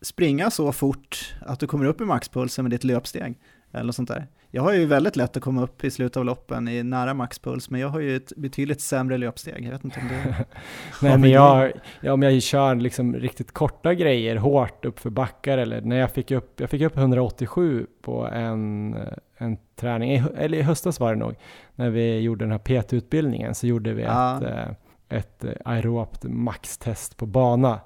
[0.02, 3.40] springa så fort att du kommer upp i maxpulsen med ditt löpsteg
[3.72, 4.28] eller sånt där.
[4.52, 7.70] Jag har ju väldigt lätt att komma upp i slutet av loppen i nära maxpuls,
[7.70, 9.66] men jag har ju ett betydligt sämre löpsteg.
[9.66, 10.46] Jag vet inte om det...
[11.02, 15.58] Nej, men jag, ja, om jag kör liksom riktigt korta grejer hårt upp för backar
[15.58, 18.96] eller när jag fick upp, jag fick upp 187 på en,
[19.38, 21.36] en träning, eller i höstas var det nog,
[21.76, 24.38] när vi gjorde den här PT-utbildningen så gjorde vi Ja.
[24.38, 27.80] ett, eh, ett eh, aerobt maxtest på bana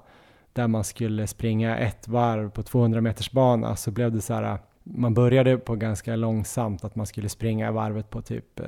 [0.52, 4.58] där man skulle springa ett varv på 200 meters bana så blev det så här,
[4.84, 8.66] man började på ganska långsamt att man skulle springa varvet på typ eh,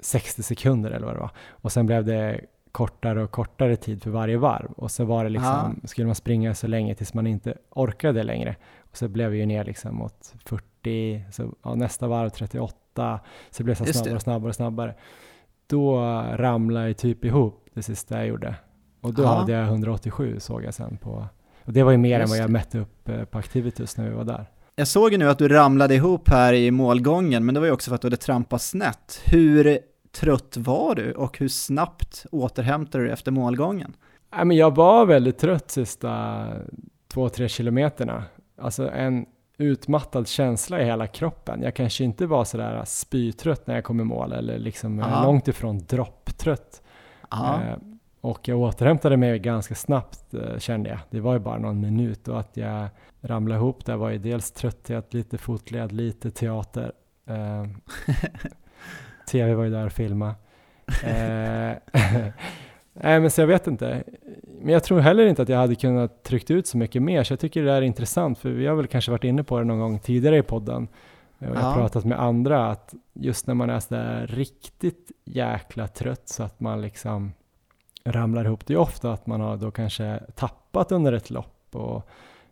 [0.00, 2.40] 60 sekunder eller vad det var och sen blev det
[2.72, 6.54] kortare och kortare tid för varje varv och så var det liksom, skulle man springa
[6.54, 10.34] så länge tills man inte orkade längre och så blev vi ju ner liksom mot
[10.44, 14.16] 40, så ja, nästa varv 38, så det blev så Just snabbare det.
[14.16, 14.94] och snabbare och snabbare.
[15.66, 15.96] Då
[16.34, 18.54] ramlade jag typ ihop det sista jag gjorde
[19.00, 19.28] och då Ja.
[19.28, 21.26] hade jag 187 såg jag sen på,
[21.64, 22.52] och det var ju mer än Just vad jag det.
[22.52, 24.46] mätte upp eh, på Activitus när vi var där.
[24.78, 27.72] Jag såg ju nu att du ramlade ihop här i målgången, men det var ju
[27.72, 29.20] också för att du hade trampat snett.
[29.24, 29.78] Hur
[30.20, 33.94] trött var du och hur snabbt återhämtade du dig efter målgången?
[34.36, 36.44] Nej, men jag var väldigt trött sista
[37.08, 38.24] två, tre kilometerna.
[38.60, 39.26] Alltså en
[39.58, 41.62] utmattad känsla i hela kroppen.
[41.62, 45.22] Jag kanske inte var sådär spytrött när jag kom i mål eller liksom Ja.
[45.22, 46.82] långt ifrån dropptrött.
[47.30, 47.76] Ja, Eh,
[48.26, 50.98] och jag återhämtade mig ganska snabbt eh, kände jag.
[51.10, 52.88] Det var ju bara någon minut och att jag
[53.20, 56.92] ramlade ihop där var ju dels trötthet, lite fotled, lite teater.
[57.28, 57.66] Eh,
[59.30, 60.34] TV var ju där och filmade.
[61.04, 61.72] Eh,
[62.92, 64.02] Nej men så jag vet inte.
[64.60, 67.32] Men jag tror heller inte att jag hade kunnat tryckt ut så mycket mer, så
[67.32, 69.78] jag tycker det är intressant, för vi har väl kanske varit inne på det någon
[69.80, 70.88] gång tidigare i podden,
[71.38, 71.74] jag har Ja.
[71.74, 76.80] pratat med andra, att just när man är sådär riktigt jäkla trött så att man
[76.80, 77.32] liksom
[78.12, 82.08] ramlar ihop, det är ofta att man har då kanske tappat under ett lopp och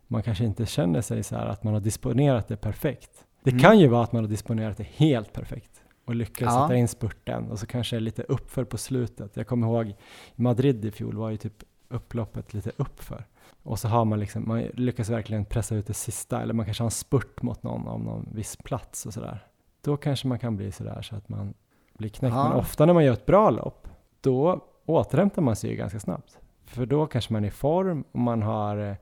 [0.07, 3.25] man kanske inte känner sig så här att man har disponerat det perfekt.
[3.43, 3.61] Det Mm.
[3.63, 6.61] kan ju vara att man har disponerat det helt perfekt och lyckats Ja.
[6.67, 9.37] sätta in spurten och så kanske lite uppför på slutet.
[9.37, 9.87] Jag kommer ihåg
[10.35, 13.25] i Madrid i fjol var ju typ upploppet lite uppför.
[13.63, 16.83] Och så har man liksom, man lyckas verkligen pressa ut det sista, eller man kanske
[16.83, 19.45] har en spurt mot någon av någon viss plats och sådär.
[19.81, 21.53] Då kanske man kan bli sådär så att man
[21.97, 22.35] bli knäckt.
[22.35, 22.49] Ja.
[22.49, 23.87] Men ofta när man gör ett bra lopp,
[24.21, 26.39] då återhämtar man sig ju ganska snabbt.
[26.65, 28.95] För då kanske man är i form och man har eh,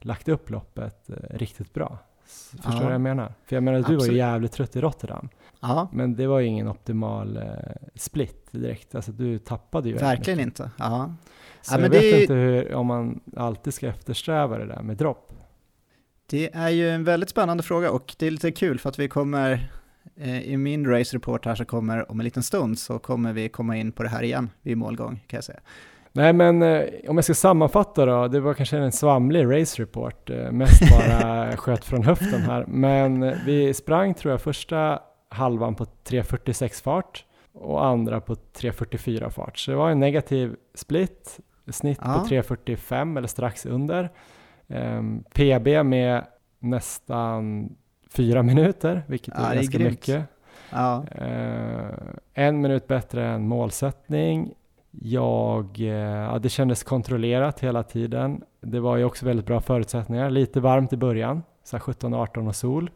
[0.00, 1.98] lagt upp loppet eh, riktigt bra.
[2.24, 2.84] Förstår du Ja.
[2.84, 3.34] vad jag menar?
[3.44, 4.16] För jag menar, du var ju Absolut.
[4.18, 5.28] jävligt trött i Rotterdam.
[5.60, 7.42] Ja, Men det var ju ingen optimal eh,
[7.94, 8.94] split direkt.
[8.94, 10.60] Alltså du tappade ju verkligen mycket.
[10.60, 10.70] inte.
[10.78, 11.14] Ja.
[11.62, 14.96] Så Ja, jag vet är- inte hur, om man alltid ska eftersträva det där med
[14.96, 15.32] dropp.
[16.26, 19.08] Det är ju en väldigt spännande fråga och det är lite kul för att vi
[19.08, 19.70] kommer
[20.22, 23.76] i min race report här så kommer om en liten stund så kommer vi komma
[23.76, 25.60] in på det här igen vid målgång kan jag säga.
[26.12, 30.30] Nej men eh, om jag ska sammanfatta då, det var kanske en svamlig race report,
[30.30, 32.64] eh, mest bara sköt från höften här.
[32.68, 39.30] Men eh, vi sprang tror jag första halvan på 3.46 fart och andra på 3.44
[39.30, 39.58] fart.
[39.58, 42.24] Så det var en negativ split, snitt Ja.
[42.28, 44.10] på 3.45 eller strax under.
[44.68, 46.24] Ehm, PB med
[46.58, 47.68] nästan
[48.12, 49.90] fyra minuter, vilket Ja, är är ganska grymt.
[49.90, 50.24] mycket.
[50.72, 51.88] Ja, Eh,
[52.34, 54.54] en minut bättre än målsättning.
[54.90, 58.42] Jag, eh, ja, det kändes kontrollerat hela tiden.
[58.60, 60.30] Det var ju också väldigt bra förutsättningar.
[60.30, 62.90] Lite varmt i början, så här 17-18 och sol.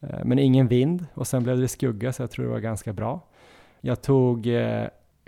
[0.00, 2.92] Eh, men ingen vind och sen blev det skugga så jag tror det var ganska
[2.92, 3.20] bra.
[3.80, 4.48] Jag tog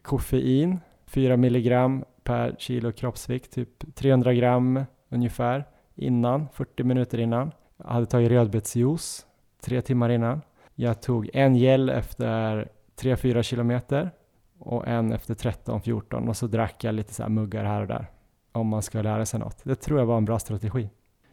[0.02, 7.52] koffein, 4 milligram per kilo kroppsvikt, typ 300 gram ungefär innan, 40 minuter innan.
[7.84, 9.26] Jag hade tagit rödbetsjuice
[9.60, 10.40] tre timmar innan.
[10.74, 12.68] Jag tog en gel efter
[13.00, 14.10] 3-4 kilometer
[14.58, 18.06] och en efter 13-14 och så drack jag lite så här muggar här och där
[18.52, 19.58] om man ska lära sig något.
[19.62, 20.90] Det tror jag var en bra strategi.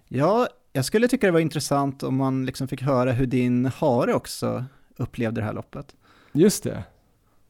[0.07, 4.13] ja, jag skulle tycka det var intressant om man liksom fick höra hur din hare
[4.13, 4.65] också
[4.97, 5.95] upplevde det här loppet.
[6.31, 6.83] Just det.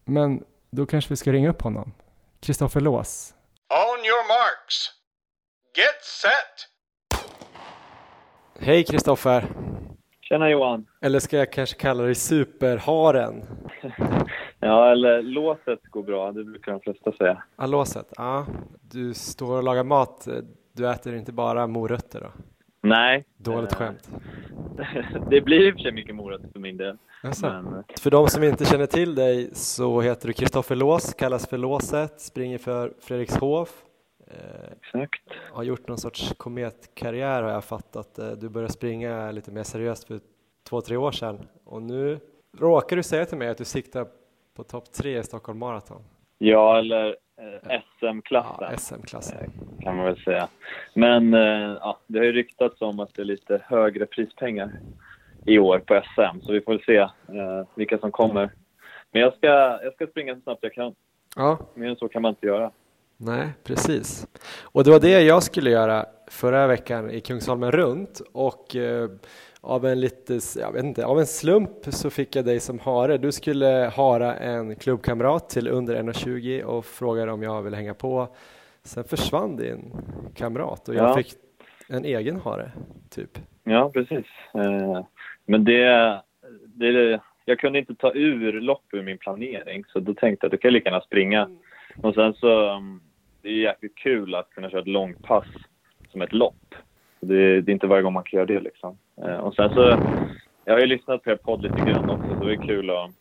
[0.06, 1.94] Men då kanske vi ska ringa upp honom.
[2.40, 3.34] Kristoffer Lås.
[3.70, 4.92] On your marks.
[5.78, 6.77] Get set.
[8.60, 9.44] Hej Kristoffer!
[10.22, 10.86] Tjena Johan!
[11.02, 13.44] Eller ska jag kanske kalla dig Superharen?
[14.60, 17.44] Ja, eller låset går bra, det brukar de flesta säga.
[17.58, 18.14] Ja, låset.
[18.18, 18.46] Ja,
[18.82, 20.28] du står och lagar mat.
[20.74, 22.32] Du äter inte bara morötter då?
[22.84, 23.26] Nej.
[23.38, 24.10] Dåligt eh, skämt.
[25.30, 26.98] det blir i och för sig mycket morötter för min del.
[27.24, 27.48] Jaså?
[27.48, 31.58] Men, För de som inte känner till dig så heter du Kristoffer Lås, kallas för
[31.58, 33.84] Låset, springer för Fredrikshof.
[34.28, 35.22] Eh, exakt.
[35.54, 38.20] har gjort någon sorts kometkarriär har jag fattat.
[38.20, 40.20] Eh, Du började springa lite mer seriöst för
[40.70, 42.20] två, tre år sedan och nu
[42.58, 44.08] råkar du säga till mig att du siktar
[44.56, 46.02] på topp tre i Stockholm Marathon.
[46.38, 49.52] Ja, eller eh, SM-klassen Ja, SM-klassen.
[49.82, 50.48] kan man väl säga.
[50.94, 54.72] Men eh, ja, det har ju ryktats om att det är lite högre prispengar
[55.46, 58.50] i år på SM, så vi får väl se eh, vilka som kommer.
[59.12, 59.48] Men jag ska,
[59.84, 60.96] jag ska springa så snabbt jag kan.
[61.36, 62.72] Ja, Mer än så kan man inte göra.
[63.18, 64.28] Nej, precis.
[64.64, 69.10] Och det var det jag skulle göra förra veckan i Kungsholmen runt och eh,
[69.62, 73.18] av en lite, jag vet inte, av en slump så fick jag dig som hare.
[73.18, 78.28] Du skulle hara en klubbkamrat till under 1,20 och frågade om jag ville hänga på.
[78.84, 79.94] Sen försvann din
[80.36, 81.16] kamrat och jag Ja.
[81.16, 81.34] fick
[81.90, 82.72] en egen hare,
[83.10, 83.40] typ.
[83.64, 84.26] Ja, precis.
[84.54, 85.06] Eh,
[85.46, 86.22] men det,
[86.66, 87.20] det...
[87.46, 90.58] Jag kunde inte ta ur lopp ur min planering, så då tänkte jag att du
[90.58, 91.50] kan lika gärna springa.
[92.04, 92.76] Och sen så...
[92.76, 93.02] um,
[93.42, 95.46] Det är jäkligt kul att kunna köra ett långt pass
[96.12, 96.76] som ett lopp.
[97.20, 98.98] Det, det är inte varje gång man kan göra det liksom.
[99.24, 100.00] Eh, Och sen så...
[100.66, 103.12] Jag har ju lyssnat på er podd lite grann också, så det är kul, att,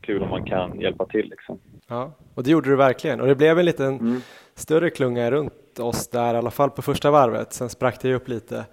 [0.00, 1.58] kul om man kan hjälpa till liksom.
[1.88, 3.20] Ja, och det gjorde du verkligen.
[3.20, 4.20] Och det blev en liten Mm.
[4.54, 7.52] större klunga runt oss där, i alla fall på första varvet.
[7.52, 8.64] Sen sprack det ju upp lite.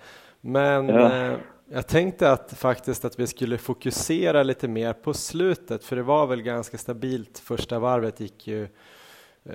[0.41, 1.15] Men Ja.
[1.31, 1.37] eh,
[1.71, 6.27] jag tänkte att faktiskt att vi skulle fokusera lite mer på slutet, för det var
[6.27, 7.39] väl ganska stabilt.
[7.39, 8.67] Första varvet gick ju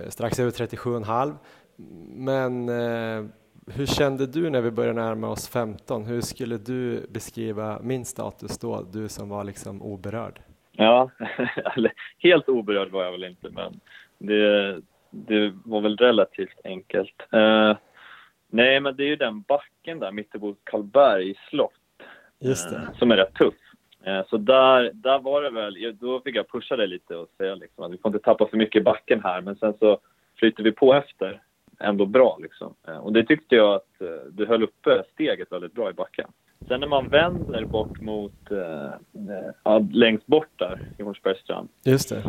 [0.08, 1.34] strax över 37,5.
[2.14, 3.30] Men eh,
[3.74, 6.04] hur kände du när vi började närma oss 15?
[6.04, 10.40] Hur skulle du beskriva min status då, du som var liksom oberörd?
[10.72, 11.10] Ja,
[12.18, 13.80] helt oberörd var jag väl inte, men
[14.18, 17.22] det, det var väl relativt enkelt.
[17.32, 17.76] Eh,
[18.50, 21.72] nej, men det är ju den backen där mittemot Karlberg slott
[22.44, 23.54] eh, som är rätt tuff.
[24.08, 27.54] Eh, så där, där var det väl, då fick jag pusha dig lite och säga
[27.54, 29.98] liksom att vi får inte tappa för mycket i backen här, men sen så
[30.38, 31.42] flyter vi på efter
[31.80, 32.74] ändå bra liksom.
[32.88, 36.30] Eh, och det tyckte jag att eh, du höll uppe steget väldigt bra i backen.
[36.68, 38.32] Sen när man vänder bort mot,
[39.64, 42.22] ja, längst bort där i Hornsbergsstrand, Just det.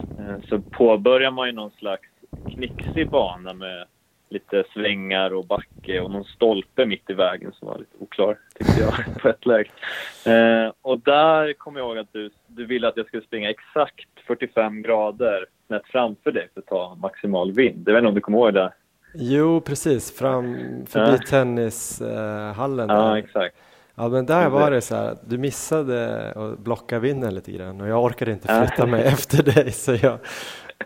[0.49, 2.09] så påbörjar man ju någon slags
[2.49, 3.86] knixig bana med
[4.30, 8.82] lite svängar och backe och någon stolpe mitt i vägen som var lite oklar, tyckte
[8.82, 9.69] jag, på ett läge.
[10.25, 14.07] Eh, och där kommer jag ihåg att du, du ville att jag skulle springa exakt
[14.27, 17.84] 45 grader snett framför dig för att ta maximal vind.
[17.89, 18.73] Jag vet inte om du kommer ihåg det?
[19.13, 20.17] Jo, precis.
[20.17, 20.55] Fram
[20.88, 21.17] förbi Ja.
[21.30, 22.89] tennishallen.
[22.89, 23.15] Ja, där.
[23.15, 23.55] exakt.
[23.95, 27.88] Ja men där var det så här, du missade att blocka vinden lite grann och
[27.88, 30.17] jag orkade inte flytta mig efter dig så jag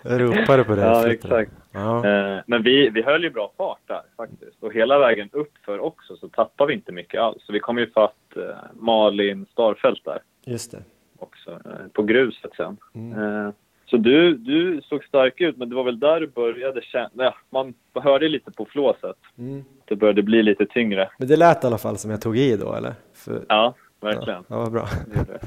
[0.04, 0.86] ropade på dig.
[0.86, 1.52] Ja, exakt.
[1.72, 2.06] Ja.
[2.08, 4.64] Eh, Men vi, vi höll ju bra fart där faktiskt.
[4.64, 7.44] Och hela vägen uppför också så tappade vi inte mycket alls.
[7.46, 8.42] Så vi kom ju fatt eh,
[8.74, 10.84] Malin Starfelt där Just det.
[11.20, 12.78] också, eh, på gruset sen.
[12.96, 13.52] Mm.
[13.86, 17.10] Så du, du såg stark ut, men det var väl där du började känna...
[17.16, 19.16] Ja, man hörde lite på flåset.
[19.38, 19.64] Mm.
[19.86, 21.10] Det började bli lite tyngre.
[21.20, 22.94] Men det lät i alla fall som jag tog i då eller?
[23.14, 23.74] För, Ja,
[24.04, 24.44] verkligen.
[24.48, 24.88] Ja, vad bra.
[25.14, 25.40] Det det.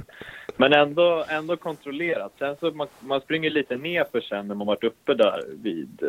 [0.57, 2.33] Men ändå, ändå kontrollerat.
[2.39, 6.09] Sen så man, man springer lite nerför sen när man varit uppe där vid, eh,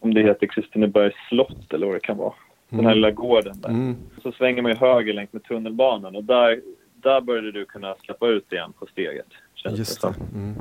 [0.00, 2.34] om det heter Kristinebergs slott eller vad det kan vara.
[2.68, 3.68] Den här lilla gården där.
[3.68, 3.96] Mm.
[4.22, 6.60] Så svänger man ju höger längs med tunnelbanan och där,
[6.94, 9.26] där började du kunna släppa ut igen på steget.
[9.54, 10.12] känns Just som.
[10.12, 10.38] det.
[10.38, 10.54] Mm.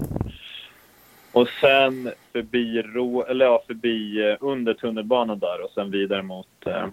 [1.32, 6.48] Och sen förbi, Rå, eller ja, förbi eh, under tunnelbanan där och sen vidare mot
[6.66, 6.88] eh,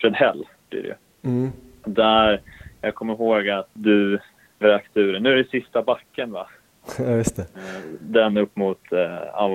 [0.00, 0.94] Fredhäll blir det ju.
[1.30, 1.50] Mm.
[1.84, 2.40] Där,
[2.82, 4.18] jag kommer ihåg att du
[4.58, 5.20] vräkte ur.
[5.20, 6.46] Nu är det sista backen va?
[6.98, 7.42] Ja, just det.
[7.42, 9.48] Eh, Den upp mot, eh, eh,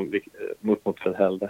[0.59, 1.47] mot, mot Fredhäll.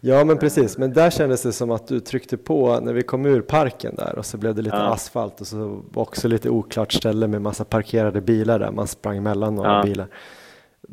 [0.00, 3.26] Ja men precis, men där kändes det som att du tryckte på när vi kom
[3.26, 4.92] ur parken där och så blev det lite Ja.
[4.94, 9.22] asfalt och så var också lite oklart ställe med massa parkerade bilar där, man sprang
[9.22, 9.82] mellan några Ja.
[9.82, 10.06] bilar.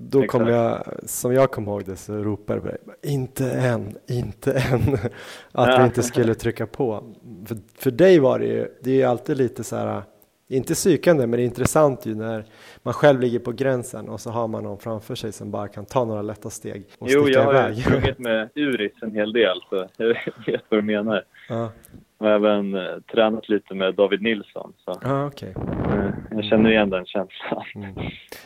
[0.02, 0.88] Då kom Exakt.
[0.98, 4.94] jag, som jag kom ihåg det så ropade jag inte än, inte än,
[5.52, 5.78] att Ja.
[5.80, 7.04] vi inte skulle trycka på.
[7.48, 10.02] För, för dig var det ju, det är ju alltid lite så här,
[10.48, 12.46] inte psykande men det är intressant ju när
[12.84, 15.86] man själv ligger på gränsen och så har man någon framför sig som bara kan
[15.86, 17.84] ta några lätta steg och Jo, sticka jag har ju iväg.
[17.84, 20.08] sprungit med Uris en hel del så jag
[20.46, 21.24] vet vad du menar.
[21.50, 21.72] Ja,
[22.20, 25.54] Jag har även eh, tränat lite med David Nilsson så ja okej.
[25.58, 27.64] eh, jag känner igen den känslan.
[27.76, 27.96] Mm.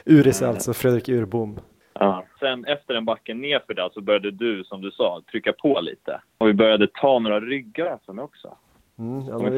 [0.05, 1.59] Uris alltså Fredrik Urbom.
[1.93, 2.25] Ja.
[2.39, 6.21] Sen efter en backen nerför där så började du, som du sa, trycka på lite.
[6.37, 8.57] Och vi började ta några ryggar för mig också.
[8.99, 9.57] Mm, ja, vi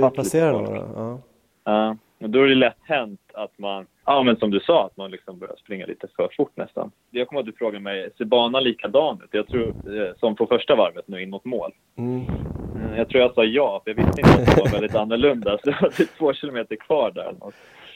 [0.51, 0.69] folk.
[0.69, 0.87] några.
[0.95, 1.19] Ja.
[1.63, 4.97] Ja, och då är det lätt hänt att man, ja men som du sa, att
[4.97, 6.91] man liksom börjar springa lite för fort nästan.
[7.11, 9.29] Jag kommer att du frågade mig, ser banan likadan ut?
[9.31, 11.71] Jag tror, eh, som på första varvet nu in mot mål.
[11.97, 12.21] Mm.
[12.21, 15.57] Eh, Jag tror jag sa ja, för jag visste inte att det var väldigt annorlunda.
[15.63, 17.35] Så det var typ två kilometer kvar där.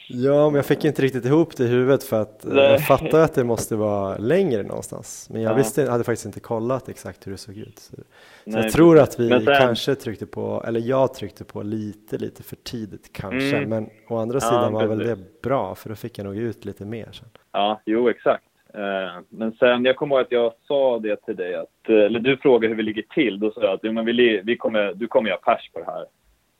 [0.09, 2.71] Ja, men jag fick inte riktigt ihop det i huvudet för att Nej.
[2.71, 5.29] jag fattade att det måste vara längre någonstans.
[5.33, 5.55] Men jag Ja.
[5.55, 7.79] visste, hade faktiskt inte kollat exakt hur det såg ut.
[7.79, 7.95] Så,
[8.43, 12.43] Nej, jag tror att vi sen- kanske tryckte på, eller jag tryckte på lite, lite
[12.43, 13.57] för tidigt kanske.
[13.57, 13.69] Mm.
[13.69, 16.65] Men å andra Ja, sidan var väl det bra för då fick jag nog ut
[16.65, 17.27] lite mer sen.
[17.51, 18.43] Ja, jo exakt.
[18.73, 22.19] Eh, Men sen, jag kommer ihåg att jag sa det till dig, att, eh, eller
[22.19, 23.39] du frågade hur vi ligger till.
[23.39, 25.85] Då sa jag att jo, men vi, vi kommer, du kommer göra pers på det
[25.85, 26.05] här.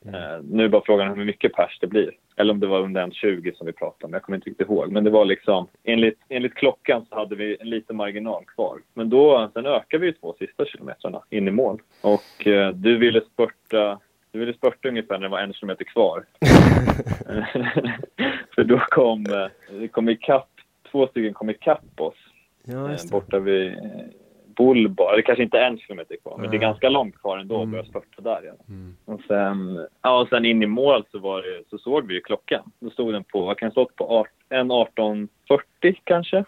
[0.06, 2.12] Eh, Nu är bara frågan hur mycket pers det blir.
[2.36, 4.68] Eller om det var under en 20 som vi pratade om, jag kommer inte riktigt
[4.68, 4.92] ihåg.
[4.92, 8.80] Men det var liksom, enligt, enligt klockan så hade vi en liten marginal kvar.
[8.94, 11.82] Men då, sen ökade vi ju två sista kilometrarna in i mål.
[12.02, 14.00] Och eh, du ville spurta,
[14.32, 16.26] du ville spurta ungefär när det var en kilometer kvar.
[18.56, 20.50] För då kom, eh, kom ikapp,
[20.92, 22.16] två stycken kom ikapp oss
[22.64, 23.74] Ja, eh, borta vid
[24.60, 25.16] eh, Bullbar.
[25.16, 27.72] Det kanske inte är en kilometer kvar, men det är ganska långt kvar ändå Mm.
[27.72, 28.56] börja spurta där igen.
[28.68, 28.96] Mm.
[29.06, 32.22] Och sen, ja, och sen in i mål så, var det, så såg vi ju
[32.22, 32.72] klockan.
[32.80, 35.28] Då stod den på, vad kan det stått på, en 18.40
[36.04, 36.44] kanske?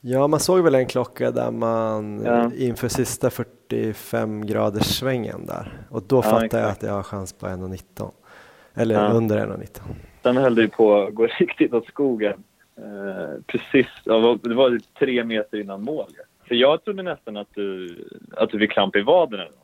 [0.00, 2.50] Ja, man såg väl en klocka där man Ja.
[2.58, 5.72] inför sista 45 graders svängen där.
[5.90, 8.10] Och då fattade jag att jag har chans på 1.19.
[8.74, 9.08] Eller Ja.
[9.08, 9.80] under 1.19.
[10.22, 12.44] Sen höll det ju på att gå riktigt åt skogen.
[12.76, 16.06] Eh, precis, ja, det var tre meter innan mål.
[16.48, 17.88] För jag trodde nästan att du,
[18.36, 19.58] att du fick kramp i vaden eller något.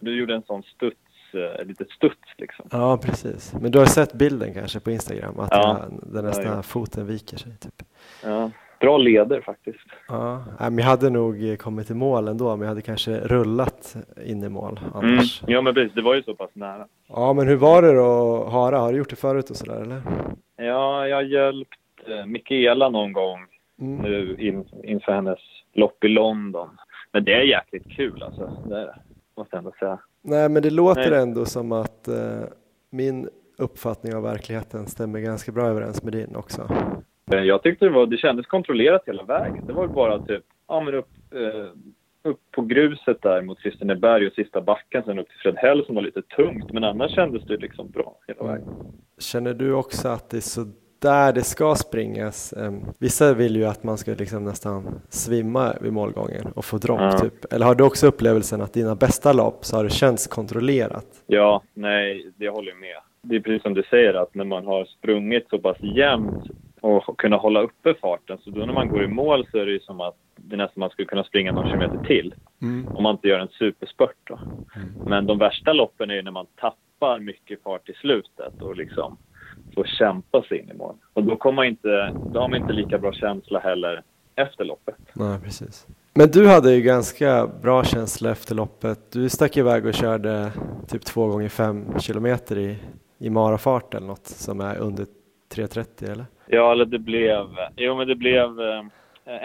[0.00, 0.96] Du gjorde en sån studs,
[1.34, 2.66] eh, litet studs liksom.
[2.72, 3.54] Ja, precis.
[3.60, 5.38] Men du har sett bilden kanske på Instagram?
[5.40, 5.78] Att Ja.
[5.90, 7.82] jag, den nästan Ja, foten viker sig typ.
[8.24, 8.50] Ja,
[8.80, 9.78] bra leder faktiskt.
[10.08, 13.96] Ja, men jag hade nog eh, kommit i mål ändå, men jag hade kanske rullat
[14.24, 14.92] in i mål Mm.
[15.12, 15.42] annars.
[15.46, 16.86] Ja men precis, det var ju så pass nära.
[17.08, 18.78] Ja, men hur var det då hara?
[18.78, 20.02] Har du gjort det förut och sådär eller?
[20.56, 21.74] Ja, jag har hjälpt
[22.06, 23.38] eh, Mikaela någon gång
[23.80, 23.96] Mm.
[24.02, 25.38] nu in, inför hennes
[25.72, 26.68] lopp i London.
[27.12, 28.62] Men det är jäkligt kul alltså.
[28.68, 28.96] Det är det.
[29.36, 29.98] Måste jag ändå säga.
[30.22, 31.22] Nej, men det låter Nej.
[31.22, 32.40] ändå som att eh,
[32.90, 36.68] min uppfattning av verkligheten stämmer ganska bra överens med din också.
[37.32, 39.66] Eh, Jag tyckte det, var, det kändes kontrollerat hela vägen.
[39.66, 41.70] Det var bara typ, ja men upp, eh,
[42.30, 46.02] upp på gruset där mot Kristineberg och sista backen sen upp till Fredhäll som var
[46.02, 46.72] lite tungt.
[46.72, 48.68] Men annars kändes det liksom bra hela vägen.
[49.18, 50.66] Känner du också att det är så
[51.00, 52.52] där det ska springas?
[52.52, 57.00] Em, Vissa vill ju att man ska liksom nästan svimma vid målgången och få dropp
[57.00, 57.18] Ja.
[57.18, 57.52] typ.
[57.52, 61.06] Eller har du också upplevelsen att dina bästa lopp så har det känts kontrollerat?
[61.26, 62.96] Ja, nej, det håller jag med.
[63.22, 66.44] Det är precis som du säger att när man har sprungit så pass jämnt
[66.80, 69.72] och kunna hålla uppe farten så då när man går i mål så är det
[69.72, 72.34] ju som att det är nästan man skulle kunna springa någon kilometer till
[72.94, 74.38] om man inte gör en superspurt då.
[75.06, 79.16] Men de värsta loppen är ju när man tappar mycket fart i slutet och liksom
[79.78, 80.94] få kämpa sig in i mål.
[81.12, 84.02] Och då, kommer inte, då har man inte lika bra känsla heller
[84.36, 84.94] efter loppet.
[85.12, 85.86] Nej, precis.
[86.14, 89.12] Men du hade ju ganska bra känsla efter loppet.
[89.12, 90.52] Du stack iväg och körde
[90.88, 92.76] typ två gånger fem kilometer i,
[93.18, 95.04] i marafart eller något som är under
[95.54, 96.26] 3.30 eller?
[96.46, 98.84] Ja, eller det blev, jo men det blev eh,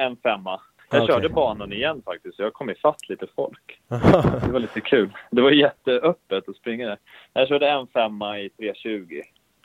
[0.05, 0.61] en femma.
[0.91, 1.15] Jag Okej.
[1.15, 3.79] körde banan igen faktiskt, så jag kom ifatt lite folk.
[4.45, 5.09] Det var lite kul.
[5.31, 6.97] Det var jätteöppet att springa där.
[7.33, 9.21] Jag körde en femma i 3.20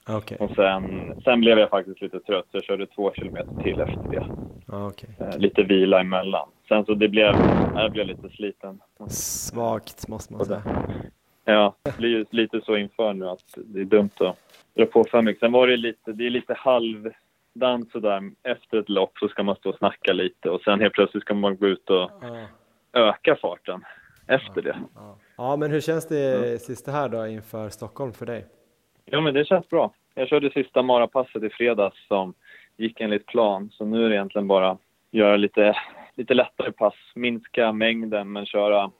[0.08, 3.80] Okej, och sen, sen blev jag faktiskt lite trött så jag körde två kilometer till
[3.80, 4.26] efter det.
[4.66, 5.10] ja, okej.
[5.20, 6.48] Eh, lite vila emellan.
[6.68, 7.34] Sen så det blev,
[7.74, 8.80] jag blev lite sliten.
[9.08, 10.62] Svagt måste man säga.
[11.44, 14.36] Ja, det blir ju lite så inför nu att det är dumt att
[14.74, 15.40] dra på för mycket.
[15.40, 18.30] Sen var det lite, det är lite halvdant sådär.
[18.42, 21.34] Efter ett lopp så ska man stå och snacka lite och sen helt plötsligt ska
[21.34, 22.10] man gå ut och
[22.92, 23.84] öka farten
[24.26, 24.76] efter det.
[24.94, 25.18] ja.
[25.36, 28.46] ja, men hur känns det sista här då inför Stockholm för dig?
[29.04, 29.92] Ja, men det känns bra.
[30.18, 32.34] Jag körde sista marapasset i fredags som
[32.76, 33.70] gick enligt plan.
[33.72, 34.78] Så nu är det egentligen bara
[35.10, 35.76] göra lite,
[36.14, 38.90] lite lättare pass, minska mängden men köra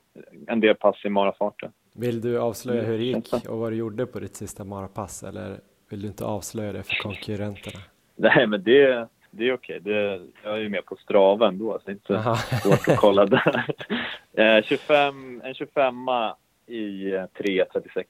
[0.46, 1.72] en del pass i marafarten.
[1.92, 5.60] Vill du avslöja hur det gick och vad du gjorde på ditt sista marapass eller
[5.90, 7.80] vill du inte avslöja det för konkurrenterna?
[8.16, 9.80] Nej, men det, det är okej.
[9.80, 12.34] Det, jag är ju med på Strava ändå, så det är inte Aha.
[12.62, 13.64] svårt att kolla där.
[14.32, 15.94] Eh, 25, en 25
[16.66, 18.04] i eh, 3.36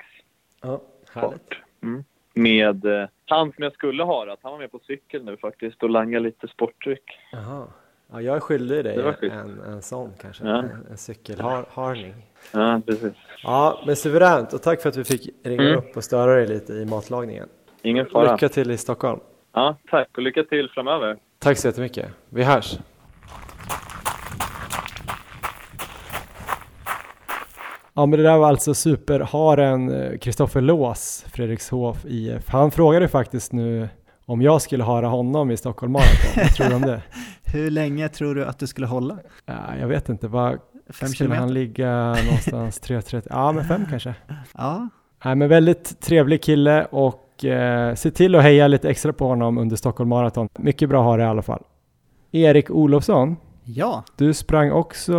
[0.60, 0.80] Ja,
[1.14, 1.52] härligt.
[1.82, 2.04] Mm.
[2.38, 5.82] Med eh, han som jag skulle ha, att han var med på cykel nu faktiskt
[5.82, 7.18] och langade lite sportdryck.
[7.32, 7.66] Jaha.
[8.12, 10.58] Ja, jag är skyldig dig en, en sån kanske, Ja.
[10.58, 12.14] en, en cykelharning.
[12.52, 13.12] Ja, precis.
[13.42, 15.78] Ja, men suveränt och tack för att vi fick ringa Mm.
[15.78, 17.48] upp och störa dig lite i matlagningen.
[17.82, 18.32] Ingen fara.
[18.32, 19.20] Lycka till i Stockholm.
[19.52, 21.16] Ja, tack och lycka till framöver.
[21.38, 22.08] Tack så jättemycket.
[22.28, 22.78] Vi hörs.
[27.98, 32.48] Ja men det där var alltså superharen eh, Kristoffer Lås, Fredrikshof IF.
[32.48, 33.88] Han frågade faktiskt nu
[34.26, 36.42] om jag skulle hara honom i Stockholm Marathon.
[36.42, 37.02] Vad tror du om det?
[37.52, 39.18] Hur länge tror du att du skulle hålla?
[39.46, 40.58] Ja, jag vet inte, vad
[40.90, 41.46] skulle han kilometer?
[41.46, 43.26] ligga någonstans 3.30?
[43.30, 44.14] Ja men fem kanske.
[44.54, 44.88] Ja,
[45.24, 49.58] Nej men väldigt trevlig kille och eh, se till att heja lite extra på honom
[49.58, 50.48] under Stockholm Marathon.
[50.58, 51.62] Mycket bra hare i alla fall.
[52.32, 55.14] Erik Olofsson, ja, du sprang också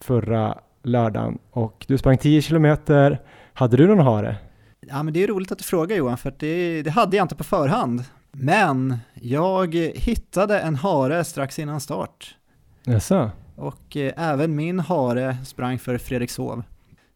[0.00, 0.58] förra
[0.88, 3.20] lördagen och du sprang 10 kilometer.
[3.52, 4.36] Hade du någon hare?
[4.80, 7.34] Ja, men det är roligt att du frågar Johan, för det, det hade jag inte
[7.34, 8.04] på förhand.
[8.32, 12.34] Men jag hittade en hare strax innan start.
[12.84, 13.30] Jaså?
[13.56, 16.62] Och eh, även min hare sprang för Fredrikshov.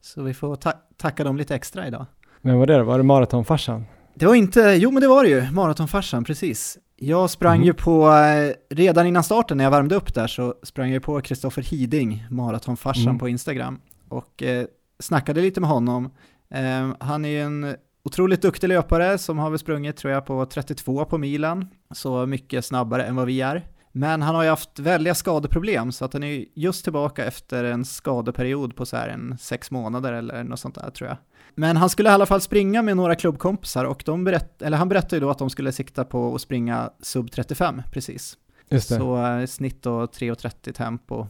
[0.00, 2.06] Så vi får ta- tacka dem lite extra idag.
[2.40, 2.84] Men vad är det?
[2.84, 3.84] Var det maratonfarsan?
[4.14, 6.78] Det var inte, jo men det var det ju, maratonfarsan, precis.
[7.04, 7.66] Jag sprang Mhm.
[7.66, 11.20] ju på, eh, redan innan starten när jag värmde upp där så sprang jag på
[11.20, 13.18] Kristoffer Hiding, maratonfarsan Mm.
[13.18, 13.80] på Instagram.
[14.08, 14.66] Och eh,
[14.98, 16.10] snackade lite med honom.
[16.50, 17.74] Eh, han är ju en
[18.04, 21.66] otroligt duktig löpare som har väl sprungit tror jag på 32 på milen.
[21.94, 23.66] Så mycket snabbare än vad vi är.
[23.92, 27.64] Men han har ju haft väldiga skadeproblem så att han är ju just tillbaka efter
[27.64, 31.16] en skadeperiod på så här en sex månader eller något sånt där tror jag.
[31.54, 34.88] Men han skulle i alla fall springa med några klubbkompisar och de berätt, eller han
[34.88, 38.36] berättade ju då att de skulle sikta på att springa sub 35 precis.
[38.68, 38.96] Just det.
[38.96, 41.26] Så eh, snitt då 3.30 tempo.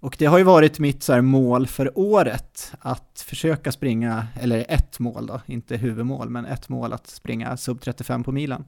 [0.00, 4.66] Och det har ju varit mitt så här mål för året att försöka springa, eller
[4.68, 8.64] ett mål då, inte huvudmål, men ett mål att springa sub 35 på milen.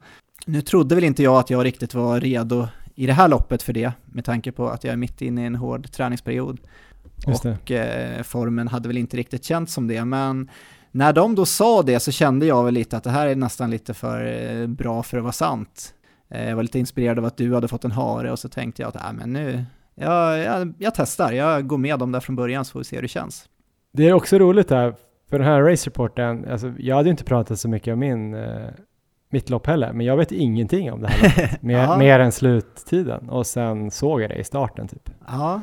[0.46, 3.72] Nu trodde väl inte jag att jag riktigt var redo i det här loppet för
[3.72, 6.60] det, med tanke på att jag är mitt inne i en hård träningsperiod.
[7.26, 7.44] Just.
[7.44, 10.50] Och eh, formen hade väl inte riktigt känts som det, men
[10.90, 13.70] när de då sa det så kände jag väl lite att det här är nästan
[13.70, 15.94] lite för eh, bra för att vara sant.
[16.30, 18.82] Eh, jag var lite inspirerad av att du hade fått en hare och så tänkte
[18.82, 19.64] jag att äh, men nu,
[19.94, 22.96] jag, jag, jag testar, jag går med dem där från början så får vi se
[22.96, 23.48] hur det känns.
[23.92, 24.94] Det är också roligt här,
[25.30, 28.34] för den här race reporten, alltså jag hade ju inte pratat så mycket om min,
[28.34, 28.68] eh,
[29.30, 33.28] mitt lopp heller, men jag vet ingenting om det här loppet, mer, mer än sluttiden
[33.28, 35.10] och sen såg jag det i starten typ.
[35.26, 35.60] Ja,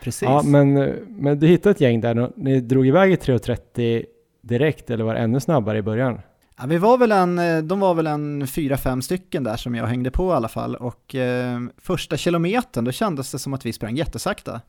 [0.00, 0.22] precis.
[0.22, 0.74] Ja, men,
[1.08, 4.04] men du hittade ett gäng där, ni drog iväg i 3.30
[4.42, 6.20] direkt eller var det ännu snabbare i början?
[6.58, 9.74] Ja, vi var väl en, eh, de var väl en fyra, fem stycken där som
[9.74, 13.66] jag hängde på i alla fall och eh, första kilometern då kändes det som att
[13.66, 14.60] vi sprang jättesakta.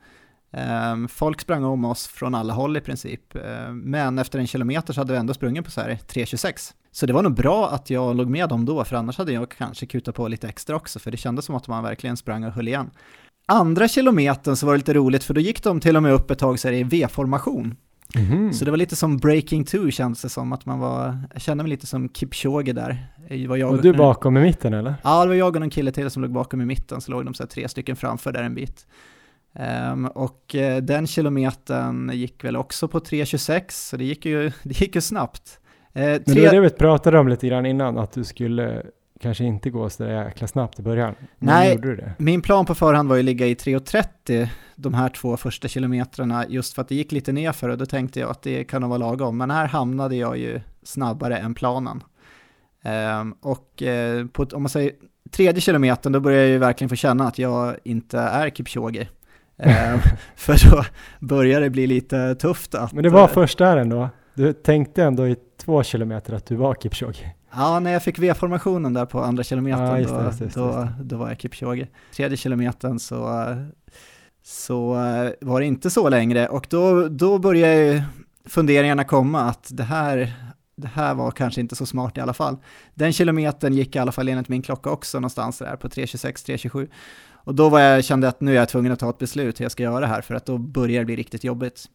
[0.52, 4.94] Eh, folk sprang om oss från alla håll i princip, eh, men efter en kilometer
[4.94, 6.74] så hade vi ändå sprungit på så här 3.26.
[6.92, 9.52] Så det var nog bra att jag låg med dem då, för annars hade jag
[9.52, 12.52] kanske kutat på lite extra också, för det kändes som att man verkligen sprang och
[12.52, 12.92] höll igen.
[13.50, 16.32] Andra kilometern så var det lite roligt, för då gick de till och med upp
[16.32, 17.76] ett tag så här i V-formation.
[18.16, 18.54] Mhm.
[18.54, 21.64] Så det var lite som Breaking 2 kändes det som, att man var, jag kände
[21.64, 23.08] mig lite som Kipchoge där.
[23.48, 24.94] Var jag, Och du bakom i mitten eller?
[25.04, 27.26] Ja, det var jag och en kille till som låg bakom i mitten, så låg
[27.26, 28.88] de så här tre stycken framför där en bit.
[29.56, 34.82] Ehm, och eh, den kilometern gick väl också på 3.26, så det gick ju, det
[34.82, 35.60] gick ju snabbt.
[35.94, 38.84] Eh, Men det tre- var det vi pratade om lite grann innan, att du skulle
[39.22, 41.16] kanske inte gå så där jäkla snabbt i början.
[41.38, 41.74] Men Nej.
[41.74, 42.14] gjorde du det?
[42.18, 46.46] Min plan på förhand var ju att ligga i 3.30 de här två första kilometrarna
[46.48, 48.90] just för att det gick lite nerför och då tänkte jag att det kan nog
[48.90, 49.38] vara lagom.
[49.38, 52.04] Men här hamnade jag ju snabbare än planen.
[52.84, 54.92] Ehm, och eh, på, om man säger
[55.32, 59.08] tredje kilometern då börjar jag ju verkligen få känna att jag inte är Kipchoge.
[59.58, 60.00] Ehm,
[60.36, 60.84] för då
[61.20, 62.94] börjar det bli lite tufft att...
[62.94, 64.10] Men det var eh, först där ändå.
[64.34, 67.36] Du tänkte ändå i två kilometer att du var Kipchoge.
[67.52, 70.46] Ja, när jag fick V-formationen där på andra kilometern, Ja, just det, då, just det,
[70.46, 71.88] just det, då, då var jag Kipchoge.
[72.16, 73.46] Tredje kilometern så,
[74.44, 74.94] så
[75.42, 78.02] var det inte så längre och då, då började ju
[78.46, 80.34] funderingarna komma att det här,
[80.76, 82.58] det här var kanske inte så smart i alla fall.
[82.96, 86.90] Den kilometern gick i alla fall enligt min klocka också någonstans där på 3.26, 3.27.
[87.32, 89.60] Och då var jag, kände jag att nu är jag tvungen att ta ett beslut
[89.60, 91.86] hur jag ska göra det här för att då börjar det bli riktigt jobbigt.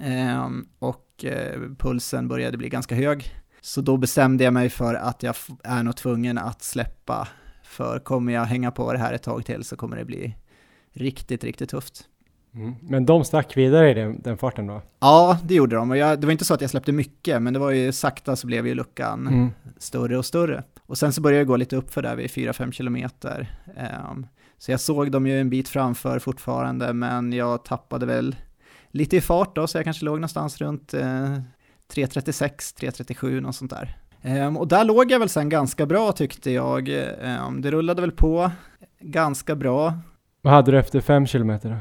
[0.00, 3.41] Ehm, och eh, pulsen började bli ganska hög.
[3.64, 5.34] Så då bestämde jag mig för att jag
[5.64, 7.28] är nog tvungen att släppa.
[7.64, 10.36] För kommer jag hänga på det här ett tag till så kommer det bli
[10.92, 12.04] riktigt, riktigt tufft.
[12.54, 12.74] Mm.
[12.82, 14.82] Men de stack vidare i den, den farten då?
[15.00, 15.90] Ja, det gjorde de.
[15.90, 18.36] Och jag, det var inte så att jag släppte mycket, men det var ju sakta
[18.36, 19.50] så blev ju luckan Mm.
[19.78, 20.64] större och större.
[20.86, 23.56] Och sen så började jag gå lite uppför där vid 4-5 kilometer.
[23.76, 24.26] Ehm,
[24.58, 28.36] så jag såg dem ju en bit framför fortfarande, men jag tappade väl
[28.90, 31.38] lite i fart då, så jag kanske låg någonstans runt eh,
[31.94, 32.48] 3.36,
[32.80, 33.96] 3.37, något sånt där.
[34.22, 36.88] Ehm, och där låg jag väl sen ganska bra tyckte jag.
[37.22, 38.50] Ehm, det rullade väl på
[39.00, 39.94] ganska bra.
[40.42, 41.76] Vad hade du efter fem kilometer då?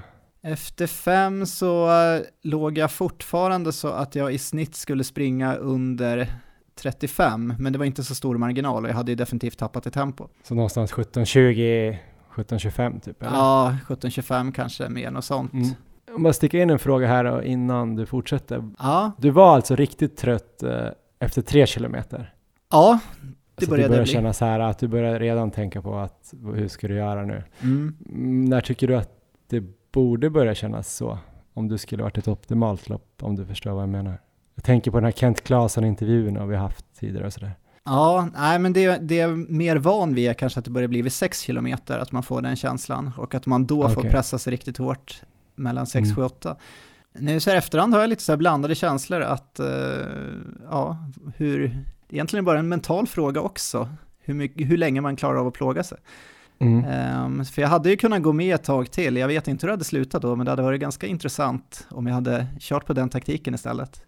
[0.50, 6.34] Efter fem så eh, låg jag fortfarande så att jag i snitt skulle springa under
[6.76, 9.92] 35, men det var inte så stor marginal och jag hade ju definitivt tappat i
[9.92, 10.28] tempo.
[10.44, 11.98] Så någonstans 17.20,
[12.36, 13.22] 17.25 typ?
[13.22, 13.32] Eller?
[13.32, 15.54] Ja, 17-25 kanske, mer något sånt.
[15.54, 15.70] Mm.
[16.16, 18.70] Om jag sticker in en fråga här innan du fortsätter.
[18.80, 20.88] Ja, Du var alltså riktigt trött eh,
[21.20, 22.34] efter tre kilometer?
[22.72, 23.00] ja,
[23.56, 24.14] Det började du börjar bli.
[24.14, 27.44] känna så här att du börjar redan tänka på att hur ska du göra nu?
[27.62, 27.96] mm.
[28.10, 29.10] Mm, när tycker du att
[29.50, 31.18] det borde börja kännas så?
[31.54, 34.22] Om du skulle varit ett optimalt lopp, om du förstår vad jag menar.
[34.56, 37.52] Jag tänker på den här Kent Claesson-intervjun vi har haft tidigare och sådär.
[37.86, 41.14] ja nej men det, det är mer van vid kanske att det börjar bli vid
[41.14, 44.12] 6 kilometer, att man får den känslan och att man då får Okej.
[44.12, 45.22] pressa sig riktigt hårt
[45.62, 46.16] mellan 6, Mm.
[46.16, 46.56] 7, 8.
[47.14, 49.68] Nu så här efterhand har jag lite så blandade känslor att, eh,
[50.70, 50.98] ja,
[51.36, 51.78] hur,
[52.10, 53.90] egentligen bara en mental fråga också,
[54.20, 55.98] hur, mycket, hur länge man klarar av att plåga sig.
[56.60, 56.86] Mm.
[56.86, 59.68] Ehm, för jag hade ju kunnat gå med ett tag till, jag vet inte hur
[59.68, 62.94] det hade slutat då, men det hade varit ganska intressant om jag hade kört på
[62.94, 64.04] den taktiken istället.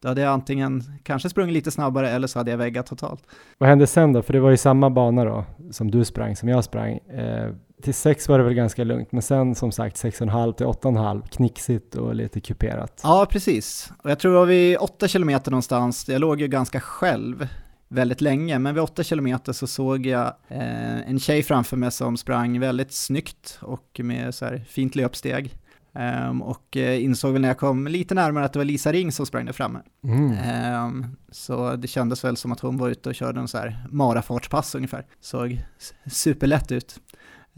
[0.00, 3.22] Då hade jag antingen kanske sprungit lite snabbare eller så hade jag väggat totalt.
[3.58, 4.22] Vad hände sen då?
[4.22, 6.96] För det var ju samma bana då som du sprang, som jag sprang.
[6.96, 7.50] Eh,
[7.82, 11.94] till sex var det väl ganska lugnt, men sen som sagt 6,5 till 8,5, knixigt
[11.94, 13.00] och lite kuperat.
[13.02, 13.92] Ja, precis.
[14.02, 17.48] Och jag tror det var vid 8 kilometer någonstans, jag låg ju ganska själv
[17.88, 22.16] väldigt länge, men vid 8 kilometer så såg jag eh, en tjej framför mig som
[22.16, 25.54] sprang väldigt snyggt och med så här fint löpsteg.
[25.94, 29.12] Ehm, och eh, insåg väl när jag kom lite närmare att det var Lisa Ring
[29.12, 29.78] som sprang där framme.
[30.04, 30.32] Mm.
[30.32, 33.86] Ehm, så det kändes väl som att hon var ute och körde en så här
[33.90, 35.06] marafartspass ungefär.
[35.20, 35.64] Såg
[36.06, 37.00] superlätt ut.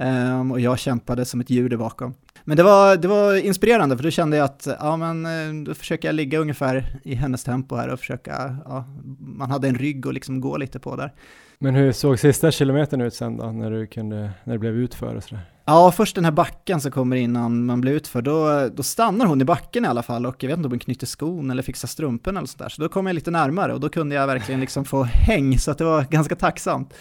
[0.01, 2.15] Ehm, och jag kämpade som ett djur där bakom.
[2.45, 5.75] Men det var, det var inspirerande för då kände jag att ja, men, eh, då
[5.75, 8.85] försöker jag ligga ungefär i hennes tempo här och försöka, ja,
[9.19, 11.13] man hade en rygg att liksom gå lite på där.
[11.59, 15.15] Men hur såg sista kilometern ut sen då, när du kunde, när det blev utför
[15.15, 15.45] och sådär?
[15.65, 19.41] Ja, först den här backen som kommer innan man blir utför, då, då stannar hon
[19.41, 21.89] i backen i alla fall och jag vet inte om hon knyter skon eller fixar
[21.89, 22.69] strumpen eller sådär.
[22.69, 25.71] Så då kom jag lite närmare och då kunde jag verkligen liksom få häng så
[25.71, 26.95] att det var ganska tacksamt.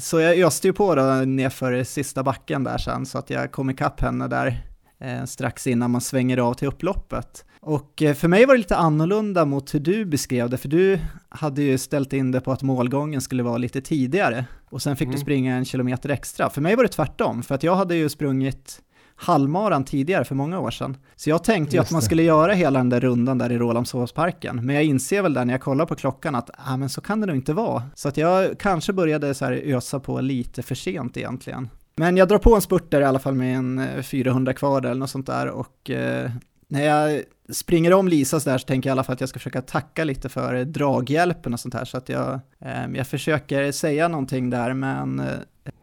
[0.00, 3.70] Så jag öste ju på då nerför sista backen där sen så att jag kom
[3.70, 4.62] ikapp henne där
[5.00, 7.44] eh, strax innan man svänger av till upploppet.
[7.60, 10.98] Och eh, för mig var det lite annorlunda mot hur du beskrev det, för du
[11.28, 15.08] hade ju ställt in det på att målgången skulle vara lite tidigare och sen fick
[15.08, 15.20] du Mm.
[15.20, 16.50] springa en kilometer extra.
[16.50, 18.80] För mig var det tvärtom, för att jag hade ju sprungit
[19.20, 20.96] halvmaran tidigare för många år sedan.
[21.16, 24.66] Så jag tänkte ju att man skulle göra hela den där rundan där i Rålambshovsparken.
[24.66, 27.20] Men jag inser väl där när jag kollar på klockan att ah, men så kan
[27.20, 27.82] det nog inte vara.
[27.94, 31.68] Så att jag kanske började så här ösa på lite för sent egentligen.
[31.96, 34.82] Men jag drar på en spurt där i alla fall med en eh, 400 kvar
[34.82, 36.30] eller något sånt där och eh,
[36.68, 39.28] när jag springer om Lisa så där så tänker jag i alla fall att jag
[39.28, 43.72] ska försöka tacka lite för draghjälpen och sånt här så att jag, eh, jag försöker
[43.72, 45.26] säga någonting där men eh,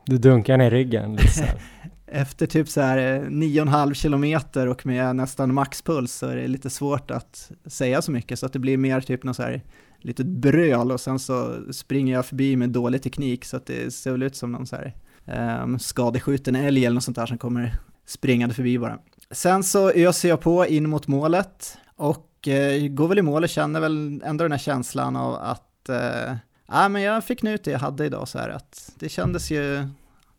[0.05, 1.61] Du dunkar ner ryggen här.
[2.07, 6.69] efter typ så här eh, 9,5 kilometer och med nästan maxpuls så är det lite
[6.69, 9.61] svårt att säga så mycket så att det blir mer typ något så här
[9.99, 14.11] litet bröl och sen så springer jag förbi med dålig teknik så att det ser
[14.11, 14.93] väl ut som någon så här
[15.63, 18.99] um, skadeskjuten älg eller något sånt där som kommer springande förbi bara.
[19.31, 23.49] Sen så öser jag på in mot målet och eh, går väl i mål och
[23.49, 26.35] känner väl ändå den här känslan av att att eh,
[26.67, 29.51] ja, men jag fick nu ut det jag hade idag så här att det kändes
[29.51, 29.87] ju,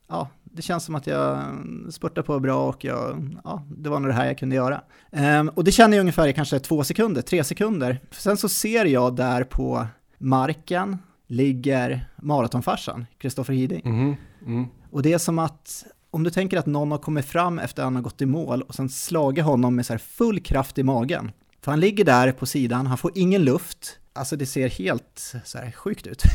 [0.09, 0.29] ja,
[0.59, 1.45] det känns som att jag
[1.91, 4.81] spurtade på bra och jag, ja, det var nog det här jag kunde göra.
[5.11, 8.01] Um, och det känner jag ungefär i kanske två sekunder, tre sekunder.
[8.11, 9.87] Sen så ser jag där på
[10.19, 13.83] marken ligger maratonfarsan, Kristoffer Hiding.
[13.85, 14.15] Mm.
[14.47, 14.67] Mm.
[14.91, 17.87] Och det är som att om du tänker att någon har kommit fram efter att
[17.87, 21.31] han har gått i mål och sen slagit honom med så full kraft i magen.
[21.63, 23.99] För han ligger där på sidan, han får ingen luft.
[24.13, 26.23] Alltså det ser helt så här sjukt ut.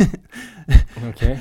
[1.10, 1.38] Okay.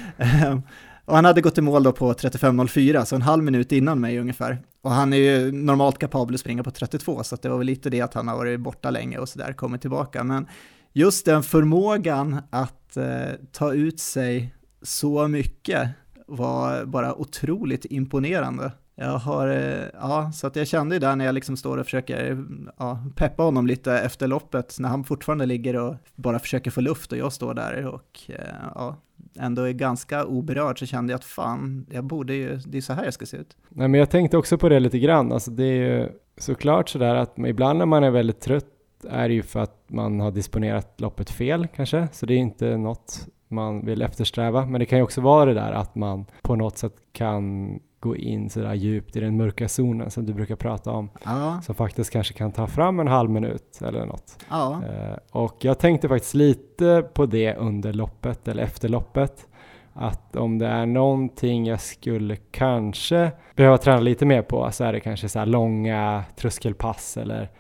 [1.05, 4.19] Och han hade gått i mål då på 35.04, så en halv minut innan mig
[4.19, 4.59] ungefär.
[4.83, 7.91] Och han är ju normalt kapabel att springa på 32, så det var väl lite
[7.91, 10.25] det att han har varit borta länge och sådär, kommit tillbaka.
[10.25, 10.47] Men
[10.93, 15.89] just den förmågan att eh, ta ut sig så mycket
[16.27, 18.73] var bara otroligt imponerande.
[18.95, 21.85] Jag har, eh, ja, så att jag kände ju där när jag liksom står och
[21.85, 22.45] försöker
[22.79, 27.13] ja, peppa honom lite efter loppet, när han fortfarande ligger och bara försöker få luft
[27.13, 28.97] och jag står där och eh, ja,
[29.39, 32.93] ändå är ganska oberörd så kände jag att fan, jag borde ju, det är så
[32.93, 33.57] här jag ska se ut.
[33.69, 36.09] Nej men jag tänkte också på det lite grann, alltså det är ju
[36.39, 38.67] såklart sådär att ibland när man är väldigt trött
[39.11, 42.77] är det ju för att man har disponerat loppet fel kanske, så det är inte
[42.77, 44.67] något man vill eftersträva.
[44.67, 48.17] Men det kan ju också vara det där att man på något sätt kan gå
[48.17, 51.11] in sådär djupt i den mörka zonen som du brukar prata om.
[51.25, 51.61] Ja.
[51.63, 54.45] Som faktiskt kanske kan ta fram en halv minut eller något.
[54.51, 54.83] Ja.
[54.85, 59.47] Eh, och jag tänkte faktiskt lite på det under loppet eller efter loppet.
[59.93, 64.93] Att om det är någonting jag skulle kanske behöva träna lite mer på så är
[64.93, 67.51] det kanske så långa tröskelpass eller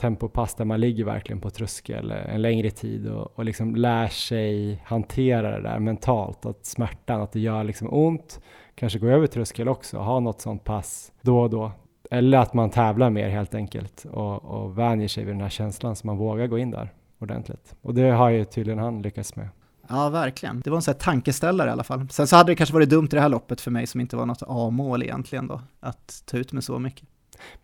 [0.00, 4.82] tempopass där man ligger verkligen på tröskel en längre tid och, och liksom lär sig
[4.86, 8.40] hantera det där mentalt, att smärtan, att det gör liksom ont,
[8.74, 11.72] kanske gå över tröskel också, ha något sånt pass då och då.
[12.10, 15.96] Eller att man tävlar mer helt enkelt och, och vänjer sig vid den här känslan
[15.96, 17.74] så man vågar gå in där ordentligt.
[17.82, 19.48] Och det har ju tydligen han lyckats med.
[19.88, 20.60] Ja, verkligen.
[20.60, 22.08] Det var en sån här tankeställare i alla fall.
[22.10, 24.16] Sen så hade det kanske varit dumt i det här loppet för mig som inte
[24.16, 27.08] var något A-mål egentligen då, att ta ut med så mycket.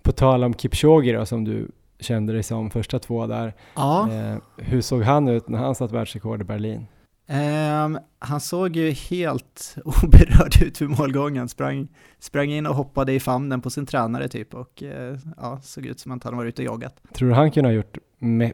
[0.03, 1.71] På tal om Kipchoge då, som du
[2.01, 3.55] kände dig som första två där.
[3.75, 4.13] Ja.
[4.13, 6.87] Eh, hur såg han ut när han satt världsrekord i Berlin?
[7.29, 11.89] Um, han såg ju helt oberörd ut vid målgången, sprang,
[12.19, 16.01] sprang in och hoppade i famnen på sin tränare typ och uh, ja, såg ut
[16.01, 17.03] som att han var ute och joggat.
[17.13, 17.99] Tror du han kunde ha gjort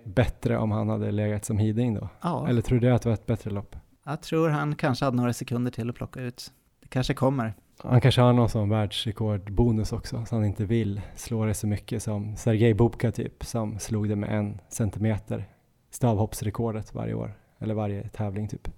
[0.04, 2.08] bättre om han hade legat som Hiding då?
[2.20, 2.48] Ja.
[2.48, 3.76] Eller tror du att det var ett bättre lopp?
[4.04, 6.52] Jag tror han kanske hade några sekunder till att plocka ut.
[6.82, 7.54] Det kanske kommer.
[7.84, 12.02] Han kanske har någon sån världsrekordbonus också, så han inte vill slå det så mycket
[12.02, 15.44] som Sergej Bubka typ, som slog det med en centimeter,
[15.90, 18.68] stavhoppsrekordet varje år, eller varje tävling typ.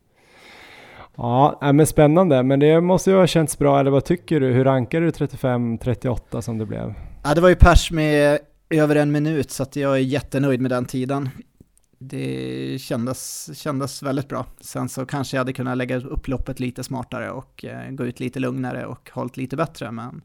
[1.16, 4.52] Ja, men spännande, men det måste ju ha känts bra, eller vad tycker du?
[4.52, 6.94] Hur rankar du 35-38 som det blev?
[7.24, 8.38] Ja, det var ju pers med
[8.70, 11.28] över en minut, så att jag är jättenöjd med den tiden
[12.02, 14.46] det kändes, kändes väldigt bra.
[14.60, 18.20] Sen så kanske jag hade kunnat lägga upp loppet lite smartare och eh, gå ut
[18.20, 20.22] lite lugnare och hållit lite bättre, men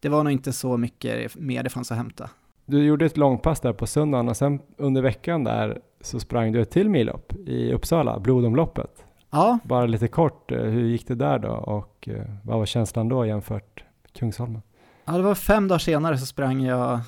[0.00, 2.30] det var nog inte så mycket mer det fanns att hämta.
[2.66, 6.60] Du gjorde ett långpass där på söndagen och sen under veckan där så sprang du
[6.60, 9.04] ett till millopp i Uppsala, blodomloppet.
[9.30, 9.58] Ja.
[9.64, 13.26] Bara lite kort, eh, hur gick det där då och eh, vad var känslan då
[13.26, 14.62] jämfört med Kungsholmen?
[15.04, 17.00] Ja, det var fem dagar senare så sprang jag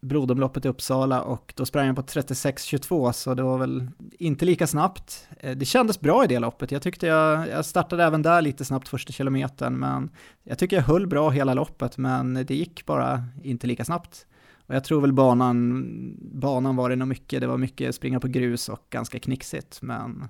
[0.00, 3.88] blodomloppet i Uppsala och då sprang jag på 36.22 så det var väl
[4.18, 5.28] inte lika snabbt.
[5.40, 8.64] Eh, det kändes bra i det loppet, jag tyckte jag, jag startade även där lite
[8.64, 10.10] snabbt första kilometern men
[10.44, 14.26] jag tycker jag höll bra hela loppet men det gick bara inte lika snabbt.
[14.66, 15.84] Och jag tror väl banan,
[16.18, 20.28] banan var det nog mycket, det var mycket springa på grus och ganska knixigt men,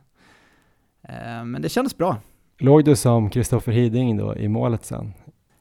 [1.03, 2.17] eh, men det kändes bra.
[2.59, 5.13] Låg du som Kristoffer Hiding då i målet sen?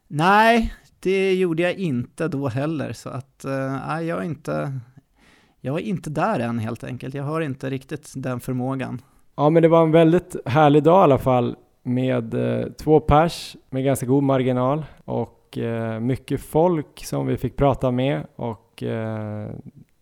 [0.07, 0.73] Nej,
[1.05, 4.79] det gjorde jag inte då heller, så att äh, jag, är inte,
[5.61, 7.15] jag är inte där än helt enkelt.
[7.15, 9.01] Jag har inte riktigt den förmågan.
[9.37, 13.55] Ja, men det var en väldigt härlig dag i alla fall med eh, två pers
[13.69, 19.49] med ganska god marginal och eh, mycket folk som vi fick prata med och eh,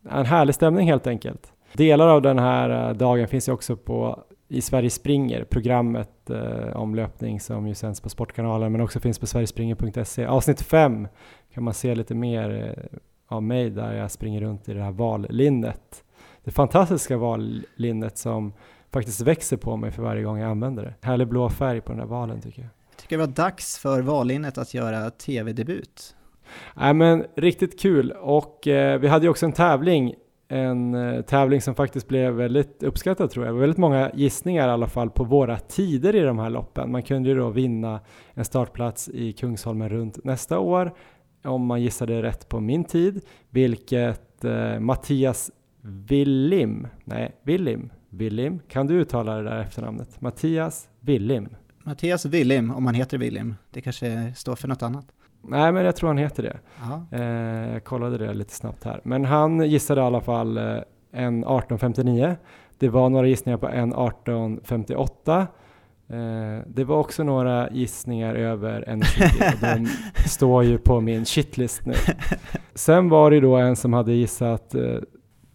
[0.09, 1.53] en härlig stämning helt enkelt.
[1.73, 4.23] Delar av den här eh, dagen finns ju också på
[4.53, 9.19] i Sverige springer, programmet eh, om löpning som ju sänds på Sportkanalen men också finns
[9.19, 10.25] på sverigespringer.se.
[10.25, 11.07] Avsnitt 5
[11.53, 14.91] kan man se lite mer eh, av mig där jag springer runt i det här
[14.91, 16.03] vallinnet.
[16.43, 18.53] Det fantastiska vallinnet som
[18.91, 21.07] faktiskt växer på mig för varje gång jag använder det.
[21.07, 22.69] Härlig blå färg på den här valen tycker jag.
[22.89, 26.15] Jag tycker det var dags för vallinnet att göra tv-debut.
[26.75, 30.15] Nej men riktigt kul och eh, vi hade ju också en tävling
[30.53, 33.53] en eh, tävling som faktiskt blev väldigt uppskattad tror jag.
[33.53, 36.91] Väldigt många gissningar i alla fall på våra tider i de här loppen.
[36.91, 37.99] Man kunde ju då vinna
[38.33, 40.93] en startplats i Kungsholmen runt nästa år
[41.43, 45.51] om man gissade rätt på min tid, vilket eh, Mattias
[45.81, 48.59] Willim, nej, Willim, Willim.
[48.67, 50.21] Kan du uttala det där efternamnet?
[50.21, 51.49] Mattias Willim.
[51.83, 53.55] Mattias Willim, om han heter Willim.
[53.71, 55.05] Det kanske står för något annat.
[55.43, 56.59] Nej, men jag tror han heter det.
[57.11, 59.01] Eh, jag kollade det lite snabbt här.
[59.03, 60.63] Men han gissade i alla fall eh,
[61.11, 62.35] en 1859.
[62.77, 65.47] Det var några gissningar på en 1858.
[66.09, 69.87] Eh, det var också några gissningar över en 20 och de
[70.29, 71.93] står ju på min shitlist nu.
[72.75, 74.97] Sen var det då en som hade gissat eh,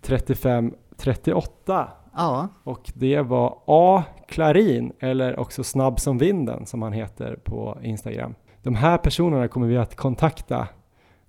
[0.03, 4.03] 3538 ja, och det var A.
[4.29, 8.35] Klarin eller också Snabb som vinden som han heter på Instagram.
[8.63, 10.69] De här personerna kommer vi att kontakta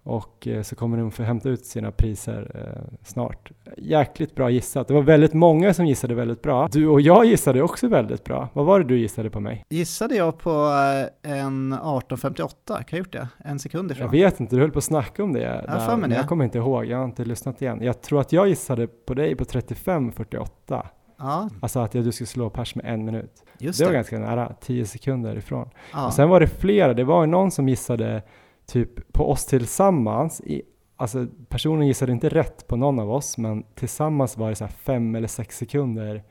[0.03, 3.51] och eh, så kommer de få hämta ut sina priser eh, snart.
[3.77, 4.87] Jäkligt bra gissat.
[4.87, 6.67] Det var väldigt många som gissade väldigt bra.
[6.71, 8.49] Du och jag gissade också väldigt bra.
[8.53, 9.65] Vad var det du gissade på mig?
[9.69, 12.53] gissade jag på eh, en 1858?
[12.67, 13.27] Kan jag ha gjort det?
[13.37, 14.05] En sekund ifrån?
[14.05, 15.39] Jag vet inte, du höll på att snacka om det.
[15.39, 17.79] där, för mig men jag kommer inte ihåg, jag har inte lyssnat igen.
[17.81, 20.83] Jag tror att jag gissade på dig på 35-48.
[21.19, 23.43] Ja, Alltså att du skulle slå pers med en minut.
[23.59, 23.97] just Det var det.
[23.97, 25.69] ganska nära, 10 sekunder ifrån.
[25.93, 26.05] Ja.
[26.07, 28.23] Och sen var det flera, det var någon som gissade
[28.65, 30.41] typ på oss tillsammans.
[30.41, 30.61] I,
[30.95, 35.15] alltså personen gissade inte rätt på någon av oss, men tillsammans var det så fem
[35.15, 36.23] eller sex sekunder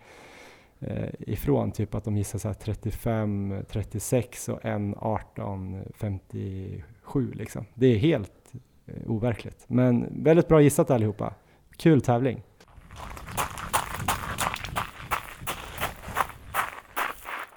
[0.80, 1.72] eh, ifrån.
[1.72, 7.64] Typ att de gissade så här 35, 36 och en 18, 57 liksom.
[7.74, 8.52] Det är helt
[8.86, 9.64] eh, overkligt.
[9.68, 11.34] Men väldigt bra gissat allihopa.
[11.76, 12.42] Kul tävling.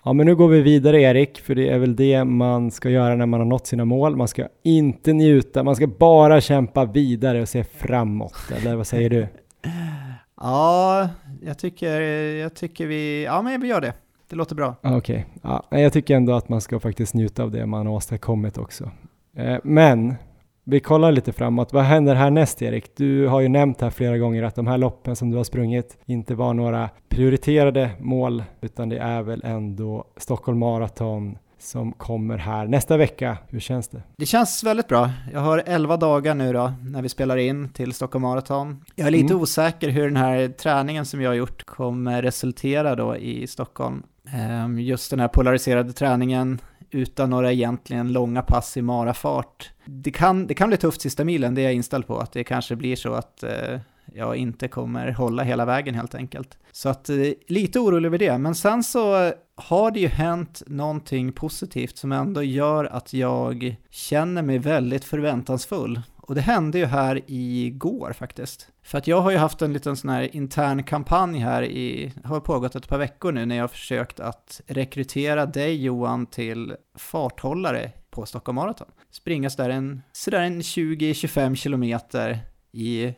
[0.03, 3.15] Ja, men nu går vi vidare Erik, för det är väl det man ska göra
[3.15, 4.15] när man har nått sina mål.
[4.15, 8.51] Man ska inte njuta, man ska bara kämpa vidare och se framåt.
[8.57, 9.27] Eller vad säger du?
[10.43, 11.09] Ja,
[11.41, 13.93] jag tycker, jag tycker vi, ja men vi gör det.
[14.29, 14.75] Det låter bra.
[14.83, 17.93] Okej, ja, nej, jag tycker ändå att man ska faktiskt njuta av det man har
[17.93, 18.91] åstadkommit också.
[19.35, 20.15] Eh, men
[20.63, 21.73] vi kollar lite framåt.
[21.73, 22.95] Vad händer härnäst Erik?
[22.97, 25.97] Du har ju nämnt här flera gånger att de här loppen som du har sprungit
[26.05, 32.67] inte var några prioriterade mål, utan det är väl ändå Stockholm Marathon som kommer här
[32.67, 33.37] nästa vecka.
[33.49, 34.01] Hur känns det?
[34.17, 35.09] Det känns väldigt bra.
[35.33, 38.83] Jag har 11 dagar nu då när vi spelar in till Stockholm Marathon.
[38.95, 39.41] Jag är lite Mm.
[39.41, 44.03] osäker hur den här träningen som jag har gjort kommer resultera då i Stockholm.
[44.33, 46.59] Ehm, Just den här polariserade träningen
[46.91, 49.71] utan några egentligen långa pass i marafart.
[49.85, 52.19] Det kan, det kan bli tufft sista milen, det är jag inställd på.
[52.19, 53.79] Att det kanske blir så att eh,
[54.13, 56.57] jag inte kommer hålla hela vägen helt enkelt.
[56.71, 57.15] Så att eh,
[57.47, 58.37] lite orolig över det.
[58.37, 64.41] Men sen så har det ju hänt någonting positivt som ändå gör att jag känner
[64.41, 66.01] mig väldigt förväntansfull.
[66.31, 68.67] Och det hände ju här igår faktiskt.
[68.83, 72.39] För att jag har ju haft en liten sån här intern kampanj här i, har
[72.39, 77.91] pågått ett par veckor nu när jag har försökt att rekrytera dig Johan till farthållare
[78.09, 78.87] på Stockholm Marathon.
[79.09, 82.39] Springa där en, sådär en 20-25 kilometer
[82.71, 83.13] i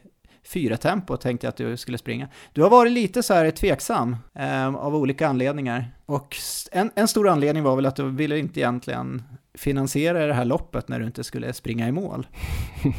[0.46, 2.28] fyra tempo tänkte jag att du skulle springa.
[2.54, 5.92] Du har varit lite så här tveksam eh, av olika anledningar.
[6.06, 6.38] Och
[6.72, 9.24] en, en stor anledning var väl att du ville inte egentligen
[9.54, 12.28] finansiera det här loppet när du inte skulle springa i mål.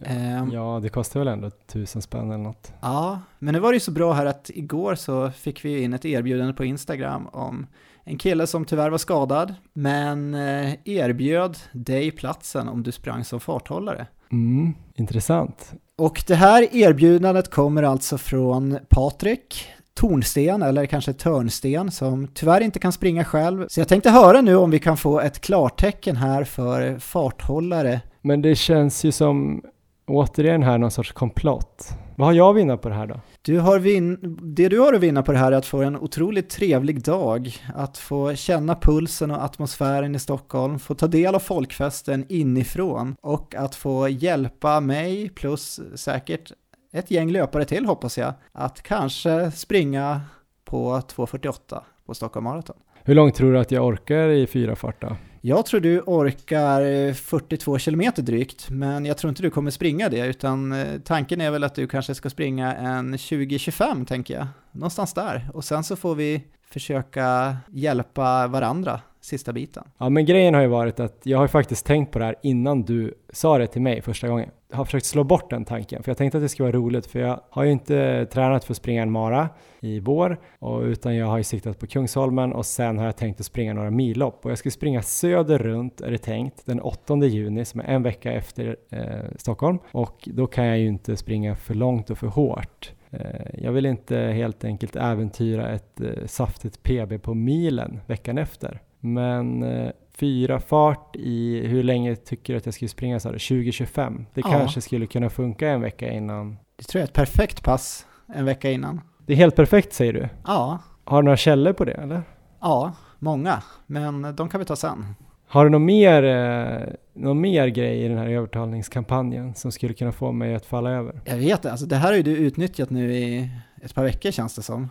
[0.00, 2.72] Ehm, Ja, det kostar väl ändå tusen spänn eller något.
[2.80, 5.92] Ja, men nu var det ju så bra här att igår så fick vi in
[5.92, 7.66] ett erbjudande på Instagram om
[8.04, 13.40] en kille som tyvärr var skadad, men eh, erbjöd dig platsen om du sprang som
[13.40, 14.06] farthållare.
[14.32, 15.74] Mm, intressant.
[15.98, 22.78] Och det här erbjudandet kommer alltså från Patrik Tornsten, eller kanske Törnsten, som tyvärr inte
[22.78, 23.66] kan springa själv.
[23.68, 28.00] Så jag tänkte höra nu om vi kan få ett klartecken här för farthållare.
[28.22, 29.62] Men det känns ju som
[30.06, 31.88] återigen här någon sorts komplott.
[32.18, 33.20] Vad har jag att vinna på det här då?
[33.42, 35.96] Du har vin- det du har att vinna på det här är att få en
[35.96, 41.38] otroligt trevlig dag, att få känna pulsen och atmosfären i Stockholm, få ta del av
[41.38, 46.52] folkfesten inifrån och att få hjälpa mig plus säkert
[46.92, 50.20] ett gäng löpare till hoppas jag, att kanske springa
[50.64, 52.76] på 2.48 på Stockholm Marathon.
[53.04, 55.16] Hur långt tror du att jag orkar i fyra fart då?
[55.46, 60.08] Jag tror du orkar eh, 42 kilometer drygt, men jag tror inte du kommer springa
[60.08, 64.46] det, utan eh, tanken är väl att du kanske ska springa en 20-25 tänker jag.
[64.72, 65.50] Någonstans där.
[65.54, 69.84] Och sen så får vi försöka hjälpa varandra sista biten.
[69.98, 72.82] Ja, men grejen har ju varit att jag har faktiskt tänkt på det här innan
[72.82, 74.50] du sa det till mig första gången.
[74.70, 77.06] Jag har försökt slå bort den tanken, för jag tänkte att det skulle vara roligt,
[77.06, 79.48] för jag har ju inte tränat för att springa en mara
[79.80, 83.40] i vår, och, utan jag har ju siktat på Kungsholmen och sen har jag tänkt
[83.40, 84.44] att springa några millopp.
[84.44, 88.02] Och jag ska springa söder runt, är det tänkt, den 8 juni, som är en
[88.02, 89.78] vecka efter eh, Stockholm.
[89.92, 92.92] Och då kan jag ju inte springa för långt och för hårt.
[93.10, 98.80] Eh, jag vill inte helt enkelt äventyra ett eh, saftigt PB på milen veckan efter.
[99.14, 103.38] Men eh, fyra fart i, hur länge tycker du att jag skulle springa sa du?
[103.38, 104.26] 2025?
[104.34, 104.50] Det Ja.
[104.50, 106.56] kanske skulle kunna funka en vecka innan.
[106.76, 109.00] Det tror jag är ett perfekt pass en vecka innan.
[109.26, 110.28] Det är helt perfekt säger du.
[110.46, 112.22] Ja, Har du några källor på det eller?
[112.60, 115.04] ja, många, men de kan vi ta sen.
[115.48, 116.82] Har du någon mer, eh,
[117.14, 121.20] någon mer grej i den här övertalningskampanjen som skulle kunna få mig att falla över?
[121.24, 123.50] Jag vet det, alltså det här har ju du utnyttjat nu i
[123.82, 124.90] ett par veckor känns det som.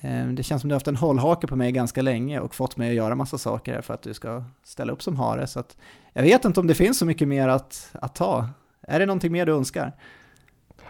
[0.00, 2.76] Eh, Det känns som du har haft en hållhake på mig ganska länge och fått
[2.76, 5.46] mig att göra massa saker här för att du ska ställa upp som hare.
[5.46, 5.76] Så att
[6.12, 8.48] jag vet inte om det finns så mycket mer att, att ta.
[8.82, 9.92] Är det någonting mer du önskar?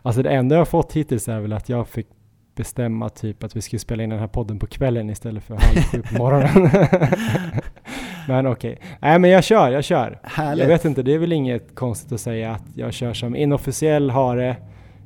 [0.03, 2.07] Alltså det enda jag har fått hittills är väl att jag fick
[2.55, 5.77] bestämma typ att vi skulle spela in den här podden på kvällen istället för halv
[5.93, 6.71] sju på morgonen.
[8.29, 10.19] men okej, nej men jag kör, jag kör.
[10.23, 10.63] Härligt.
[10.63, 14.11] Jag vet inte, det är väl inget konstigt att säga att jag kör som inofficiell
[14.11, 14.57] hare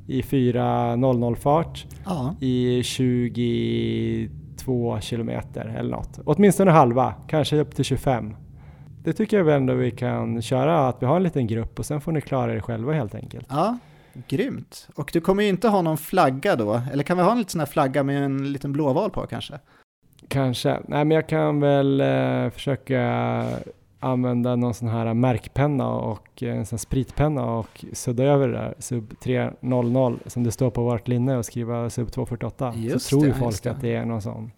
[0.07, 6.19] i 4.00 fart Ja, i 22 kilometer eller något.
[6.25, 8.35] Åtminstone halva, kanske upp till 25.
[9.03, 11.85] Det tycker jag väl ändå vi kan köra, att vi har en liten grupp och
[11.85, 13.45] sen får ni klara er själva helt enkelt.
[13.49, 13.77] ja,
[14.27, 14.87] grymt.
[14.95, 17.49] Och du kommer ju inte ha någon flagga då, eller kan vi ha en liten
[17.49, 19.59] sån här flagga med en liten blåval på kanske?
[20.27, 20.79] Kanske.
[20.87, 22.99] Nej men jag kan väl eh, försöka
[24.01, 28.53] använda någon sån här märkpenna och eh, en sån här spritpenna och sudda över det
[28.53, 32.73] där sub 300 som det står på vårt linne och skriva sub 248.
[32.75, 33.71] Just så tror ju folk det.
[33.71, 34.51] att det är någon sån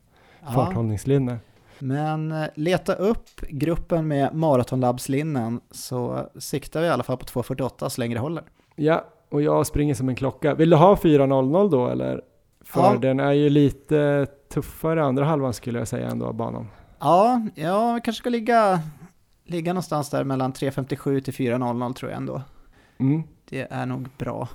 [0.46, 1.38] Ja, farthållningslinne.
[1.80, 7.89] men eh, leta upp gruppen med maratonlabbslinnen så siktar vi i alla fall på 2.48
[7.89, 8.44] så länge det håller.
[8.76, 10.54] Ja, och jag springer som en klocka.
[10.56, 12.22] Vill du ha 4.00 då eller?
[12.66, 12.98] För Ja.
[13.02, 16.68] den är ju lite tuffare andra halvan skulle jag säga ändå av banan.
[17.00, 18.80] Ja, ja, vi kanske ska ligga,
[19.44, 22.41] ligga någonstans där mellan 3.57 till 4.00 tror jag ändå.
[22.98, 23.24] Mm.
[23.50, 24.48] Det är nog bra.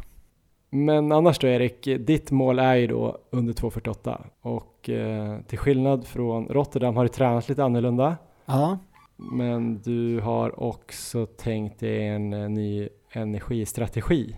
[0.71, 6.07] Men annars då Erik, ditt mål är ju då under 2.48 och eh, till skillnad
[6.07, 8.79] från Rotterdam har du tränat lite annorlunda Ja,
[9.17, 14.37] men du har också tänkt dig en eh, ny energistrategi.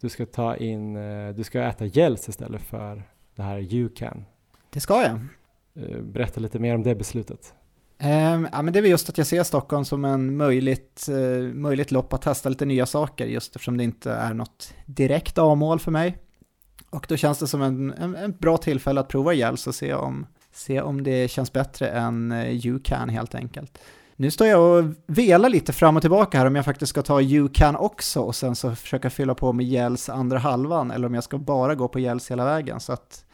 [0.00, 3.02] Du ska ta in, eh, du ska äta gels istället för
[3.34, 4.24] det här you can.
[4.70, 5.18] det ska jag.
[5.74, 7.54] Eh, berätta lite mer om det beslutet.
[8.02, 11.54] Ehm, ja, men det är väl just att jag ser Stockholm som en möjligt, eh,
[11.54, 15.80] möjligt lopp att testa lite nya saker just eftersom det inte är något direkt A-mål
[15.80, 16.18] för mig.
[16.90, 19.94] Och då känns det som en, en, en bra tillfälle att prova gels och se
[19.94, 23.78] om, se om det känns bättre än eh, U-Can helt enkelt.
[24.16, 27.20] Nu står jag och velar lite fram och tillbaka här om jag faktiskt ska ta
[27.22, 31.24] U-Can också och sen så försöka fylla på med gels andra halvan eller om jag
[31.24, 32.80] ska bara gå på gels hela vägen.
[32.80, 33.24] Så att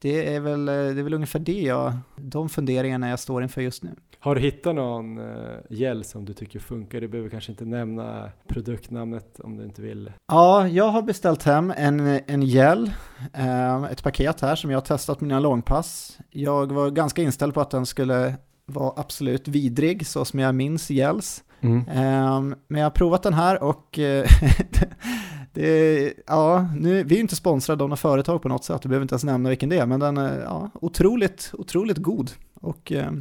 [0.00, 3.60] det är väl, eh, det är väl ungefär det jag, de funderingarna jag står inför
[3.60, 3.90] just nu.
[4.20, 7.00] Har du hittat någon uh, gel som du tycker funkar?
[7.00, 10.12] Du behöver kanske inte nämna produktnamnet om du inte vill.
[10.26, 12.90] Ja, jag har beställt hem en, en gel,
[13.34, 16.18] eh, ett paket här som jag har testat mina långpass.
[16.30, 18.34] Jag var ganska inställd på att den skulle
[18.66, 21.44] vara absolut vidrig så som jag minns gels.
[21.60, 21.88] Mm.
[21.88, 24.26] Eh, men jag har provat den här och eh,
[25.52, 28.88] det, ja, nu, vi är ju inte sponsrade av något företag på något sätt, du
[28.88, 32.30] behöver inte ens nämna vilken det är, men den är ja, otroligt, otroligt god.
[32.60, 33.12] Och eh,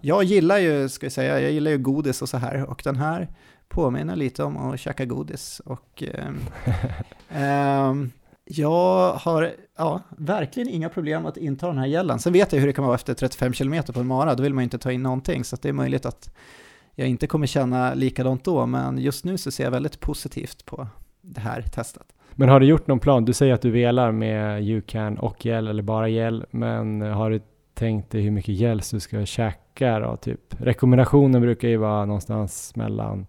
[0.00, 2.96] jag gillar ju, ska jag säga, jag gillar ju godis och så här och den
[2.96, 3.28] här
[3.68, 6.40] påminner lite om att käka godis och ehm,
[7.28, 8.10] ehm,
[8.44, 12.18] jag har ja, verkligen inga problem att inta den här gällen.
[12.18, 14.54] Sen vet jag hur det kan vara efter 35 km på en mara, då vill
[14.54, 16.34] man ju inte ta in någonting så det är möjligt att
[16.94, 20.88] jag inte kommer känna likadant då, men just nu så ser jag väldigt positivt på
[21.22, 22.06] det här testet.
[22.32, 23.24] Men har du gjort någon plan?
[23.24, 27.30] Du säger att du velar med you can och gel eller bara gel, men har
[27.30, 27.40] du
[27.74, 30.16] tänkt dig hur mycket gels du ska käka då?
[30.16, 30.40] Typ.
[30.58, 33.26] Rekommendationen brukar ju vara någonstans mellan,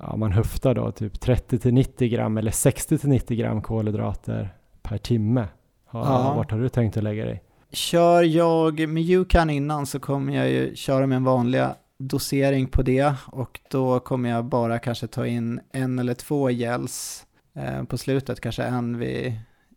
[0.00, 4.54] ja, man höftar då, typ 30 till 90 gram eller 60 till 90 gram kolhydrater
[4.82, 5.48] per timme.
[5.86, 6.34] Har, Ja.
[6.36, 7.42] Vart har du tänkt att lägga dig?
[7.72, 11.74] Kör jag med UCAN innan så kommer jag ju köra med en vanliga
[12.08, 17.26] dosering på det och då kommer jag bara kanske ta in en eller två gels
[17.54, 19.32] eh, på slutet, kanske en vid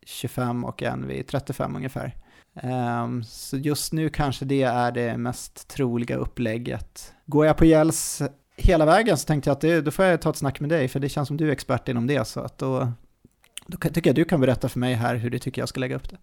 [0.05, 2.15] 25 och en vid 35 ungefär.
[2.55, 7.13] Ehm, så just nu kanske det är det mest troliga upplägget.
[7.25, 8.21] Går jag på gels
[8.57, 10.87] hela vägen så tänkte jag att det, då får jag ta ett snack med dig
[10.87, 12.91] för det känns som du är expert inom det så att då,
[13.67, 15.95] då tycker jag du kan berätta för mig här hur du tycker jag ska lägga
[15.95, 16.17] upp det.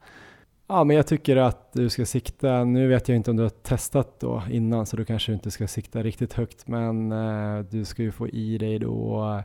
[0.72, 3.50] Ja, men jag tycker att du ska sikta, nu vet jag inte om du har
[3.50, 8.02] testat då innan så du kanske inte ska sikta riktigt högt men eh, du ska
[8.02, 9.42] ju få i dig då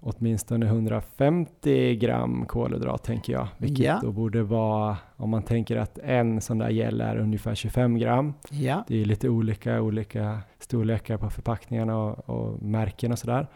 [0.00, 3.48] åtminstone 150 gram kolhydrat tänker jag.
[3.58, 4.00] Vilket Ja.
[4.02, 8.34] då borde vara, om man tänker att en sån där gel är ungefär 25 gram.
[8.50, 8.84] Ja.
[8.88, 13.46] Det är lite olika, olika storlekar på förpackningarna och, och märken och sådär.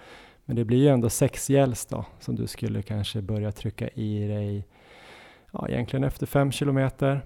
[0.44, 4.28] Men det blir ju ändå sex gels då som du skulle kanske börja trycka i
[4.28, 4.66] dig
[5.54, 7.24] ja, egentligen efter fem kilometer.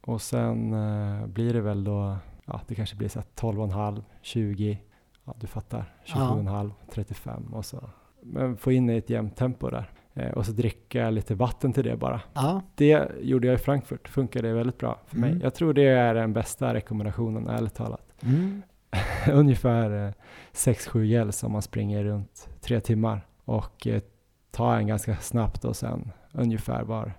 [0.00, 4.78] Och sen eh, blir det väl då, ja det kanske blir så här 12,5, 20,
[5.24, 7.90] ja du fattar, 27,5, 35 och så.
[8.22, 9.90] Men få in i ett jämnt tempo där.
[10.14, 12.20] Eh, och så dricka lite vatten till det bara.
[12.34, 15.30] Ja, Det gjorde jag i Frankfurt, funkade väldigt bra för mig.
[15.30, 15.42] Mm.
[15.42, 18.12] Jag tror det är den bästa rekommendationen, ärligt talat.
[18.22, 18.62] mm.
[19.32, 20.12] Ungefär eh,
[20.52, 24.02] 6-7 gels om man springer runt tre timmar och eh,
[24.50, 27.12] ta en ganska snabbt och sen ungefär var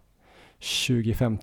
[0.59, 1.37] 25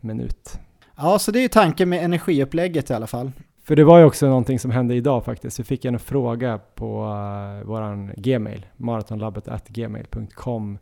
[0.00, 0.58] minut.
[0.96, 3.32] ja så det är ju tanken med energiupplägget i alla fall.
[3.68, 5.60] För det var ju också någonting som hände idag faktiskt.
[5.60, 10.78] Vi fick en fråga på uh, våran gmail, maratonlabbet.gmail.com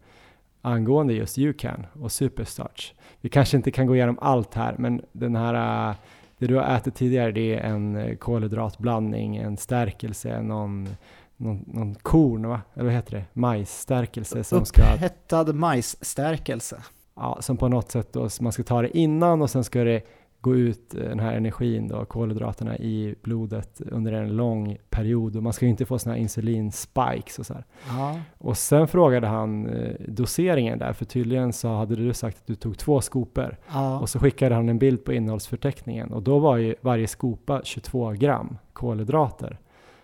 [0.63, 2.95] angående just UCAN och Superstarch.
[3.21, 5.97] Vi kanske inte kan gå igenom allt här, men den här, uh,
[6.39, 10.89] det du har ätit tidigare, det är en uh, kolhydratblandning, en stärkelse, någon,
[11.37, 12.61] någon, någon korn, va?
[12.75, 13.25] eller vad heter det?
[13.33, 16.83] Majsstärkelse som ska Upphettad majsstärkelse.
[17.17, 20.03] Ja, som på något sätt då, man ska ta det innan och sen ska det
[20.41, 25.43] gå ut eh, den här energin då, kolhydraterna i blodet under en lång period och
[25.43, 27.55] man ska ju inte få såna här insulinspikes och så.
[27.89, 28.21] Ja.
[28.39, 32.55] Och sen frågade han eh, doseringen där, för tydligen så hade du sagt att du
[32.55, 34.01] tog två skopor Ja.
[34.01, 38.11] och så skickade han en bild på innehållsförteckningen och då var ju varje skopa 22
[38.13, 39.59] gram kolhydrater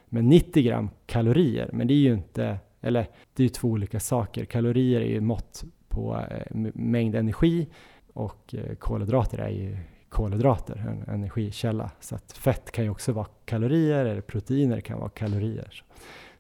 [0.09, 1.71] med 90 gram kalorier.
[1.73, 4.45] Men det är ju inte, eller det är ju två olika saker.
[4.45, 7.68] Kalorier är ju mått på eh, mängd energi
[8.12, 9.76] och eh, kolhydrater är ju
[10.09, 11.90] kolhydrater, en energikälla.
[12.01, 15.84] Så att fett kan ju också vara kalorier eller proteiner kan vara kalorier.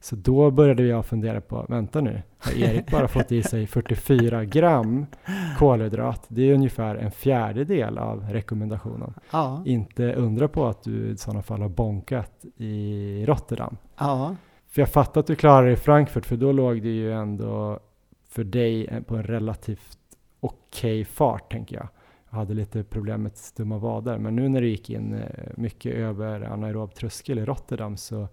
[0.00, 4.44] Så då började jag fundera på, vänta nu, har Erik bara fått i sig 44
[4.44, 5.06] gram
[5.58, 6.24] kolhydrat?
[6.28, 9.14] Det är ungefär en fjärdedel av rekommendationen.
[9.30, 9.62] Ja.
[9.66, 13.76] Inte undra på att du i sådana fall har bonkat i Rotterdam.
[13.98, 14.36] ja.
[14.68, 17.80] För jag fattar att du klarar dig i Frankfurt, för då låg det ju ändå
[18.32, 19.98] för dig eh, på en relativt
[20.40, 21.88] okej fart, tänker jag.
[22.30, 25.94] Jag hade lite problem med stumma vader, men nu när du gick in eh, mycket
[25.94, 28.28] över anaerob tröskel i Rotterdam så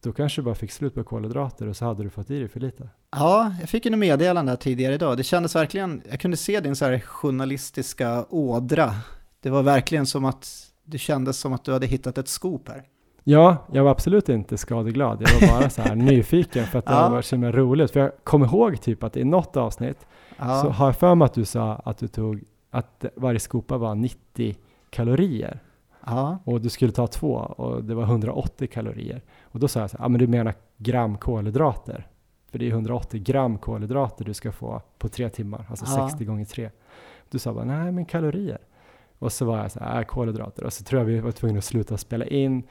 [0.00, 2.48] då kanske du bara fick slut på kolhydrater och så hade du fått i dig
[2.48, 2.88] för lite.
[3.10, 5.16] Ja, jag fick ju något meddelande här tidigare idag.
[5.16, 8.94] Det kändes verkligen, jag kunde se din så här journalistiska ådra.
[9.40, 12.84] Det var verkligen som att, det kändes som att du hade hittat ett scoop här.
[13.28, 15.22] Ja, jag var absolut inte skadeglad.
[15.22, 17.08] Jag var bara så här nyfiken för att det Ja.
[17.08, 17.90] var så himla roligt.
[17.90, 20.06] För jag kommer ihåg typ att i något avsnitt
[20.38, 23.78] Ja, så har jag för mig att du sa att du tog att varje skopa
[23.78, 24.56] var 90
[24.90, 25.60] kalorier
[26.06, 29.22] ja, och du skulle ta två och det var 180 kalorier.
[29.42, 32.06] Och då sa jag så här, ja men du menar gram kolhydrater?
[32.50, 36.08] För det är 180 gram kolhydrater du ska få på tre timmar, alltså Ja.
[36.08, 36.70] 60 gånger tre.
[37.30, 38.58] Du sa bara, nej men kalorier.
[39.18, 40.64] Och så var jag så här, äh, kolhydrater.
[40.64, 42.62] Och så tror jag vi var tvungna att sluta spela in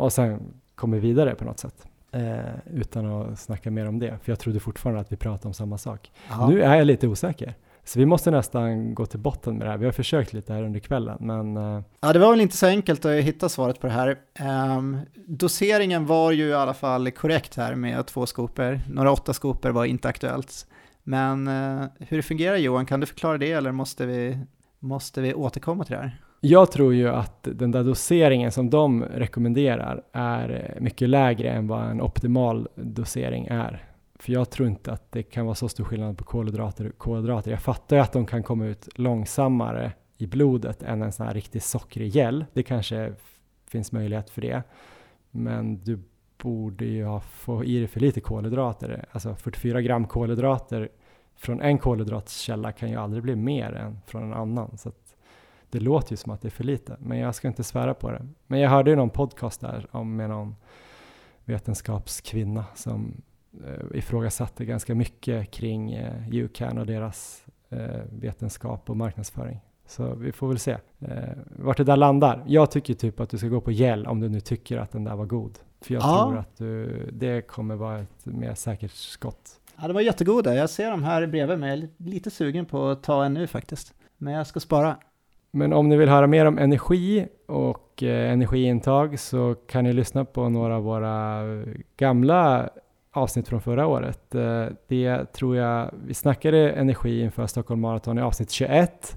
[0.00, 0.40] och sen
[0.74, 1.86] kom vi vidare på något sätt.
[2.12, 2.38] Eh,
[2.74, 5.78] utan att snacka mer om det, för jag trodde fortfarande att vi pratade om samma
[5.78, 6.12] sak.
[6.30, 6.48] ja.
[6.48, 7.54] Nu är jag lite osäker.
[7.84, 9.78] Så vi måste nästan gå till botten med det här.
[9.78, 12.66] Vi har försökt lite här under kvällen, men eh, Ja, det var väl inte så
[12.66, 14.16] enkelt att hitta svaret på det här.
[14.34, 18.80] Ehm, doseringen var ju i alla fall korrekt här med två skopor.
[18.88, 20.66] Några åtta skopor var inte aktuellt.
[21.02, 24.38] Men eh, hur det fungerar Johan, kan du förklara det eller måste vi,
[24.78, 26.20] måste vi återkomma till det här?
[26.40, 31.90] Jag tror ju att den där doseringen som de rekommenderar är mycket lägre än vad
[31.90, 33.84] en optimal dosering är.
[34.14, 37.50] För jag tror inte att det kan vara så stor skillnad på kolhydrater och kolhydrater.
[37.50, 41.34] Jag fattar ju att de kan komma ut långsammare i blodet än en sån här
[41.34, 42.44] riktig sockrig gel.
[42.52, 43.12] Det kanske
[43.68, 44.62] finns möjlighet för det.
[45.30, 45.98] Men du
[46.42, 49.04] borde ju ha få i dig för lite kolhydrater.
[49.10, 50.88] Alltså 44 gram kolhydrater
[51.36, 54.78] från en kolhydratkälla kan ju aldrig bli mer än från en annan.
[54.78, 55.09] Så att
[55.70, 58.10] det låter ju som att det är för lite, men jag ska inte svära på
[58.10, 58.26] det.
[58.46, 60.56] Men jag hörde ju någon podcast där om med någon
[61.44, 63.22] vetenskapskvinna som
[63.66, 69.60] eh, ifrågasatte ganska mycket kring eh, UCAN och deras eh, vetenskap och marknadsföring.
[69.86, 71.08] Så vi får väl se eh,
[71.56, 72.44] vart det där landar.
[72.46, 75.04] Jag tycker typ att du ska gå på gel om du nu tycker att den
[75.04, 75.58] där var god.
[75.80, 76.24] För jag Ja.
[76.26, 79.60] tror att du, det kommer vara ett mer säkert skott.
[79.80, 80.54] Ja, det var jättegoda.
[80.54, 81.70] Jag ser dem här bredvid mig.
[81.70, 83.94] Jag är lite sugen på att ta en nu faktiskt.
[84.16, 84.96] Men jag ska spara.
[85.50, 90.24] Men om ni vill höra mer om energi och eh, energiintag så kan ni lyssna
[90.24, 91.66] på några av våra eh,
[91.96, 92.70] gamla
[93.12, 94.34] avsnitt från förra året.
[94.34, 99.16] Eh, det tror jag, vi snackade energi inför Stockholm Marathon i avsnitt 21.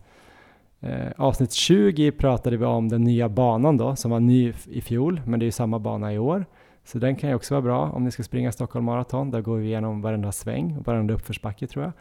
[0.80, 5.22] Eh, avsnitt 20 pratade vi om den nya banan då, som var ny i fjol,
[5.26, 6.45] men det är ju samma bana i år.
[6.84, 9.31] Så den kan ju också vara bra om ni ska springa Stockholm Marathon.
[9.31, 11.93] Där går vi igenom varenda sväng och varenda uppförsbacke tror jag.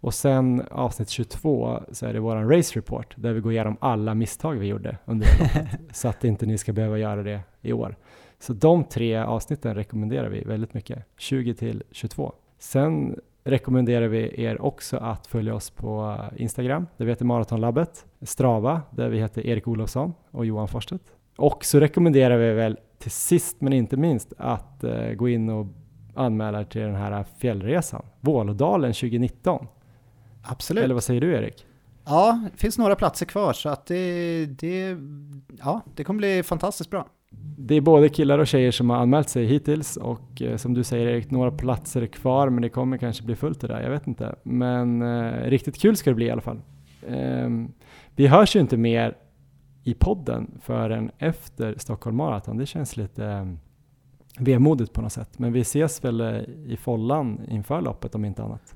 [0.00, 4.14] Och sen avsnitt 22 så är det våran race report där vi går igenom alla
[4.14, 5.80] misstag vi gjorde under loppet.
[5.96, 7.96] så att inte ni ska behöva göra det i år.
[8.38, 12.32] Så de tre avsnitten rekommenderar vi väldigt mycket, 20 till 22.
[12.58, 18.82] Sen rekommenderar vi er också att följa oss på Instagram, där vi heter Maratonlabbet, Strava,
[18.90, 21.04] där vi heter Erik Olofsson och Johan Forstedt.
[21.36, 25.66] Och så rekommenderar vi väl till sist men inte minst att eh, gå in och
[26.14, 29.66] anmäla er till den här fjällresan, Vålådalen 2019.
[30.42, 30.84] Absolut.
[30.84, 31.66] Eller vad säger du Erik?
[32.04, 34.96] Ja, det finns några platser kvar så att det, det,
[35.58, 37.06] ja, det kommer bli fantastiskt bra.
[37.58, 40.84] Det är både killar och tjejer som har anmält sig hittills och eh, som du
[40.84, 43.90] säger Erik, några platser är kvar men det kommer kanske bli fullt det där, jag
[43.90, 44.34] vet inte.
[44.42, 46.60] Men eh, riktigt kul ska det bli i alla fall.
[47.08, 47.72] Ehm,
[48.16, 49.16] vi hörs ju inte mer
[49.82, 52.56] i podden förrän efter Stockholm Marathon.
[52.56, 53.46] Det känns lite eh,
[54.38, 55.38] vemodigt på något sätt.
[55.38, 58.74] Men vi ses väl eh, i follan inför loppet om inte annat.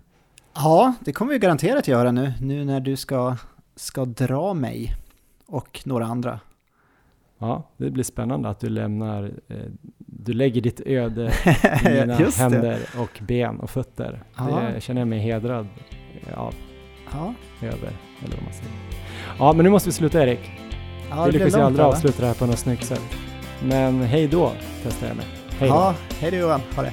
[0.55, 3.37] Ja, det kommer vi garanterat göra nu, nu när du ska,
[3.77, 4.95] ska dra mig
[5.47, 6.41] och några andra.
[7.39, 9.57] Ja, det blir spännande att du lämnar, eh,
[9.99, 11.33] du lägger ditt öde
[11.85, 14.23] i mina händer och ben och fötter.
[14.37, 14.61] Ja.
[14.75, 15.67] Det känner jag mig hedrad
[16.35, 16.55] av,
[17.13, 17.93] Ja, över,
[18.25, 18.73] eller vad man säger.
[19.39, 20.64] Ja, men nu måste vi sluta Erik.
[21.17, 23.03] Ja vi lyckas ju aldrig avsluta det här på något snyggt sätt.
[23.63, 25.27] Men hej då, testar jag med.
[25.59, 25.75] Hej då.
[25.75, 26.93] Ja, hej då Johan, ha det.